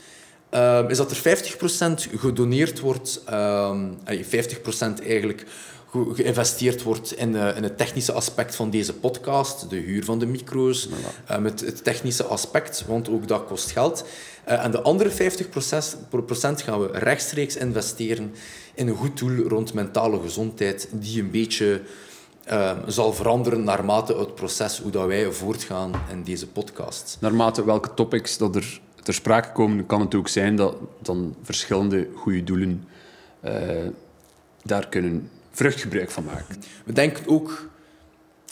[0.52, 3.22] um, is dat er 50% gedoneerd wordt.
[3.24, 5.46] 50% eigenlijk
[5.92, 10.26] geïnvesteerd wordt in, uh, in, het technische aspect van deze podcast, de huur van de
[10.26, 11.32] micro's, voilà.
[11.32, 14.06] uh, het, het, technische aspect, want ook dat kost geld.
[14.48, 15.14] Uh, en de andere 50%
[16.64, 18.34] gaan we rechtstreeks investeren
[18.74, 21.82] in een goed doel rond mentale gezondheid, die een beetje
[22.88, 27.18] zal veranderen naarmate het proces hoe dat wij voortgaan in deze podcast.
[27.20, 32.08] Naarmate welke topics dat er ter sprake komen, kan het ook zijn dat dan verschillende
[32.16, 32.88] goede doelen
[34.64, 35.30] daar kunnen
[35.60, 36.56] vruchtgebruik van maken.
[36.86, 37.70] We denken ook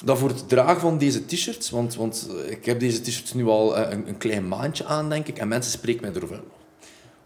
[0.04, 3.78] dat voor het dragen van deze t-shirts, want, want ik heb deze t-shirts nu al
[3.78, 6.42] een, een, klein maandje aan, denk ik, en mensen spreken mij erover.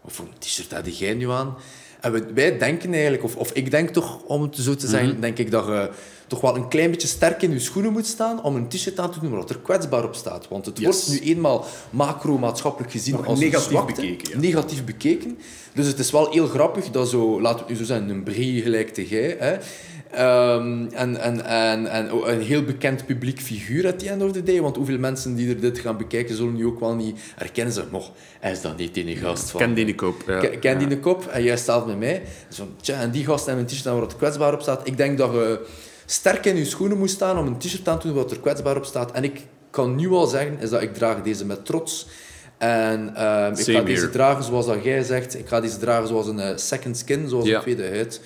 [0.00, 1.56] Wat voor een t-shirt had jij nu aan?
[2.00, 5.08] En we, wij denken eigenlijk, of, of ik denk toch, om het zo te zeggen,
[5.08, 5.20] mm -hmm.
[5.20, 5.90] denk ik dat je
[6.32, 9.10] toch wel een klein beetje sterk in je schoenen moet staan om een t-shirt aan
[9.10, 10.48] te doen waar er kwetsbaar op staat.
[10.48, 10.84] Want het yes.
[10.84, 14.32] wordt nu eenmaal macro-maatschappelijk gezien Nog als negatief zwakte, bekeken.
[14.32, 14.38] Ja.
[14.38, 15.38] Negatief bekeken.
[15.74, 18.22] Dus het is wel heel grappig dat zo, laten we het nu zo zeggen, een
[18.22, 19.56] brie gelijk te jij, hè,
[20.18, 24.42] Um, en, en, en, en een heel bekend publiek figuur at the end of the
[24.42, 24.60] day.
[24.60, 27.74] Want hoeveel mensen die er dit gaan bekijken, zullen nu ook wel niet herkennen.
[27.74, 28.10] Ze, nog,
[28.40, 29.60] hij is dan niet die gast van...
[29.60, 30.22] Ken die de kop.
[30.26, 30.38] Ja.
[30.38, 32.22] Ken, ken die de kop en jij staat met mij.
[32.48, 34.86] Zo, tja, en die gast en een t-shirt waar het kwetsbaar op staat.
[34.86, 35.66] Ik denk dat je
[36.12, 38.76] sterk in je schoenen moet staan om een t-shirt aan te doen wat er kwetsbaar
[38.76, 39.12] op staat.
[39.12, 42.06] En ik kan nu al zeggen, is dat ik draag deze met trots.
[42.58, 45.38] En um, ik ga deze dragen zoals dat jij zegt.
[45.38, 47.56] Ik ga deze dragen zoals een uh, second skin, zoals Ja.
[47.56, 48.20] een tweede huid.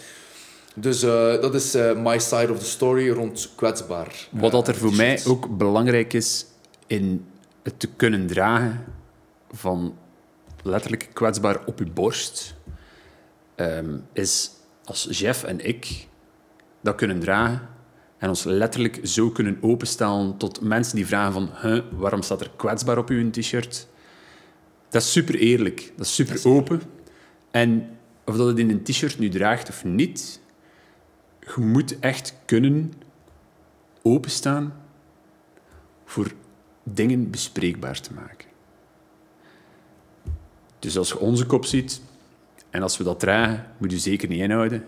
[0.75, 1.11] Dus uh,
[1.41, 4.29] dat is uh, my side of the story rond kwetsbaar.
[4.31, 6.47] Wat dat er voor mij ook belangrijk is
[6.87, 7.27] in
[7.63, 8.85] het te kunnen dragen
[9.51, 9.97] van
[10.63, 12.55] letterlijk kwetsbaar op je borst,
[13.55, 14.51] ehm, is
[14.85, 16.07] als Jeff en ik
[16.81, 17.69] dat kunnen dragen
[18.27, 22.51] en ons letterlijk zo kunnen openstellen tot mensen die vragen van huh, waarom staat er
[22.57, 23.89] kwetsbaar op uw t-shirt?
[24.89, 26.83] Dat is super eerlijk, dat is super open.
[27.51, 30.41] En of dat het in een t-shirt nu draagt of niet,
[31.41, 32.93] je moet echt kunnen
[34.03, 34.75] openstaan
[36.05, 36.33] voor
[36.83, 38.49] dingen bespreekbaar te maken.
[40.79, 42.01] Dus als je onze kop ziet
[42.71, 44.85] en als we dat dragen, moet je zeker niet inhouden.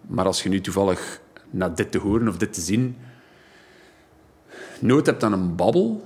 [0.00, 2.96] Maar als je nu toevallig na dit te horen of dit te zien
[4.80, 6.02] nood hebt aan een babbel,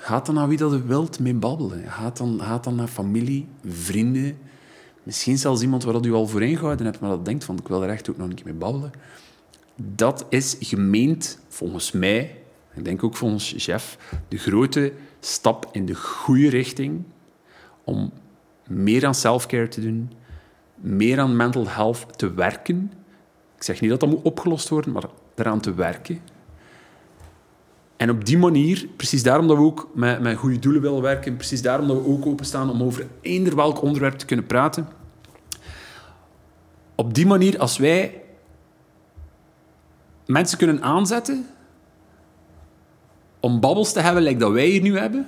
[0.00, 1.90] gaat dan naar wie dat je wilt mee babbelen.
[1.90, 4.38] Gaat dan, gaat dan naar familie, vrienden,
[5.02, 7.68] misschien zelfs iemand waar dat u al voorheen gehouden hebt, maar dat denkt van ik
[7.68, 8.90] wil er echt ook nog een keer mee babbelen.
[9.76, 12.38] Dat is gemeend, volgens mij,
[12.74, 13.98] ik denk ook volgens Jeff,
[14.28, 17.02] de grote stap in de goede richting
[17.84, 18.12] om
[18.68, 20.12] meer aan selfcare te doen,
[20.74, 22.92] meer aan mental health te werken.
[23.56, 25.04] Ik zeg niet dat dat moet opgelost worden, maar
[25.34, 26.20] eraan te werken.
[27.96, 31.36] En op die manier, precies daarom dat we ook met, met goede doelen willen werken,
[31.36, 34.88] precies daarom dat we ook openstaan om over eender welk onderwerp te kunnen praten.
[36.94, 38.22] Op die manier, als wij
[40.26, 41.46] mensen kunnen aanzetten
[43.40, 45.26] om babbels te hebben, like dat wij hier nu hebben,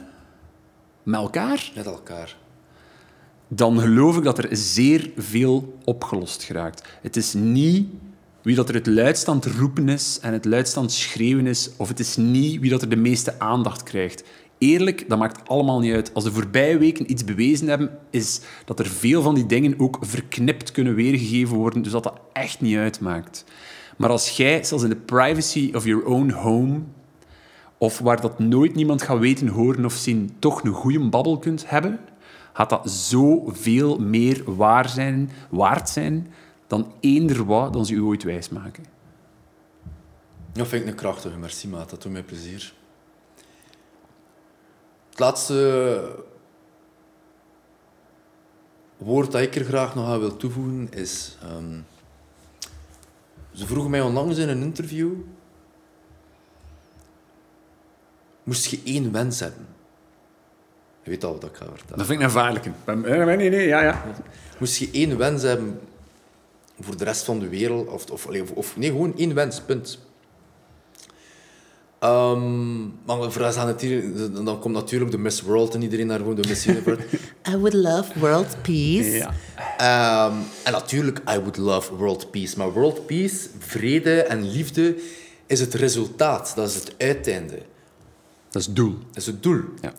[1.03, 2.37] met elkaar, Met elkaar.
[3.49, 6.99] dan geloof ik dat er zeer veel opgelost geraakt.
[7.03, 7.89] Het is niet
[8.47, 11.89] wie dat er het luidst aan roepen is en het luidst aan schreeuwen is, of
[11.89, 14.25] het is niet wie dat er de meeste aandacht krijgt.
[14.59, 16.15] eerlijk, dat maakt allemaal niet uit.
[16.15, 19.99] Als de voorbije weken iets bewezen hebben, is dat er veel van die dingen ook
[20.01, 23.45] verknipt kunnen weergegeven worden, dus dat dat echt niet uitmaakt.
[23.97, 26.81] Maar als jij, zelfs in de privacy of your own home,
[27.79, 31.71] of waar dat nooit niemand gaat weten, horen of zien, toch een goede babbel kunt
[31.71, 31.99] hebben,
[32.53, 36.27] gaat dat zoveel meer waar zijn, waard zijn
[36.67, 38.85] dan eender wat dan ze u ooit wijsmaken.
[40.53, 41.91] Dat vind ik een krachtige, merci maat.
[41.91, 42.73] Dat doet mij plezier.
[45.11, 46.25] Het laatste
[48.97, 51.37] woord dat ik er graag nog aan wil toevoegen is...
[51.43, 51.81] ehm,
[53.53, 55.13] ze vroegen mij onlangs in een interview...
[58.43, 59.67] Moest je één wens hebben?
[61.03, 61.99] Je weet al wat ik ga vertellen.
[61.99, 62.71] Dat vind ik een vaarlijke.
[62.87, 64.05] Nee, nee, nee, ja, ja.
[64.59, 65.81] Moest je één wens hebben
[66.81, 69.99] voor de rest van de wereld, of, of, of, of nee, gewoon één wens, punt.
[71.99, 74.03] Ehm, maar we vragen het hier,
[74.45, 77.03] dan komt natuurlijk de Miss World en iedereen naar gewoon de Miss Universe.
[77.51, 79.11] I would love world peace.
[79.11, 79.35] Ja.
[79.77, 82.59] Ehm, en natuurlijk, I would love world peace.
[82.59, 84.97] Maar world peace, vrede en liefde,
[85.47, 86.53] is het resultaat.
[86.57, 87.63] Dat is het uiteinde.
[88.51, 88.99] Dat is het doel.
[89.07, 89.63] Dat is het doel.
[89.81, 89.93] Ja.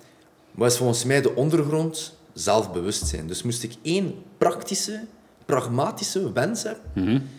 [0.51, 2.15] Wat is volgens mij de ondergrond?
[2.33, 3.27] Zelfbewustzijn.
[3.27, 5.05] Dus moest ik één praktische,
[5.47, 7.29] pragmatische wens hebben,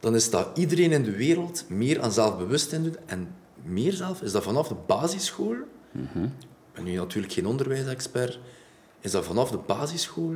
[0.00, 2.98] dan is dat iedereen in de wereld meer aan zelfbewustzijn doet.
[3.06, 3.28] En
[3.62, 5.56] meer zelf is dat vanaf de basisschool.
[6.12, 6.30] Ik
[6.72, 8.38] ben nu natuurlijk geen onderwijsexpert.
[9.00, 10.34] Is dat vanaf de basisschool?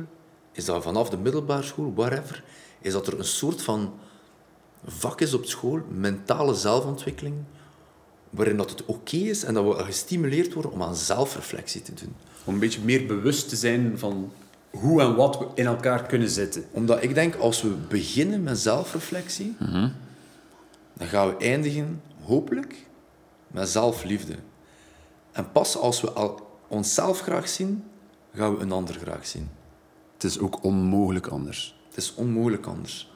[0.51, 1.93] Is dat vanaf de middelbare school?
[1.95, 2.43] Whatever.
[2.81, 3.93] Is dat er een soort van
[4.85, 7.35] vak is op school, mentale zelfontwikkeling,
[8.29, 12.15] waarin dat het oké is en dat we gestimuleerd worden om aan zelfreflectie te doen.
[12.43, 14.31] Om een beetje meer bewust te zijn van
[14.71, 16.65] hoe en wat we in elkaar kunnen zetten.
[16.71, 19.55] Omdat ik denk, als we beginnen met zelfreflectie,
[20.93, 22.75] dan gaan we eindigen, hopelijk,
[23.47, 24.35] met zelfliefde.
[25.31, 27.83] En pas als we al onszelf graag zien,
[28.35, 29.49] gaan we een ander graag zien.
[30.13, 31.75] Het is ook onmogelijk anders.
[31.87, 33.11] Het is onmogelijk anders.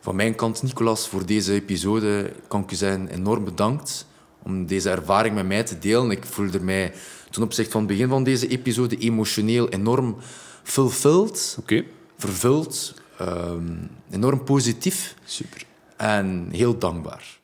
[0.00, 4.06] Van mijn kant, Nicolas, voor deze episode kan ik u zeggen enorm bedankt
[4.42, 6.10] om deze ervaring met mij te delen.
[6.10, 6.92] Ik voelde mij
[7.30, 10.16] ten opzichte van het begin van deze episode emotioneel enorm
[10.64, 11.84] fulfilled, Oké.
[12.16, 13.76] vervuld, ehm,
[14.10, 15.62] enorm positief Super.
[15.96, 17.40] en heel dankbaar.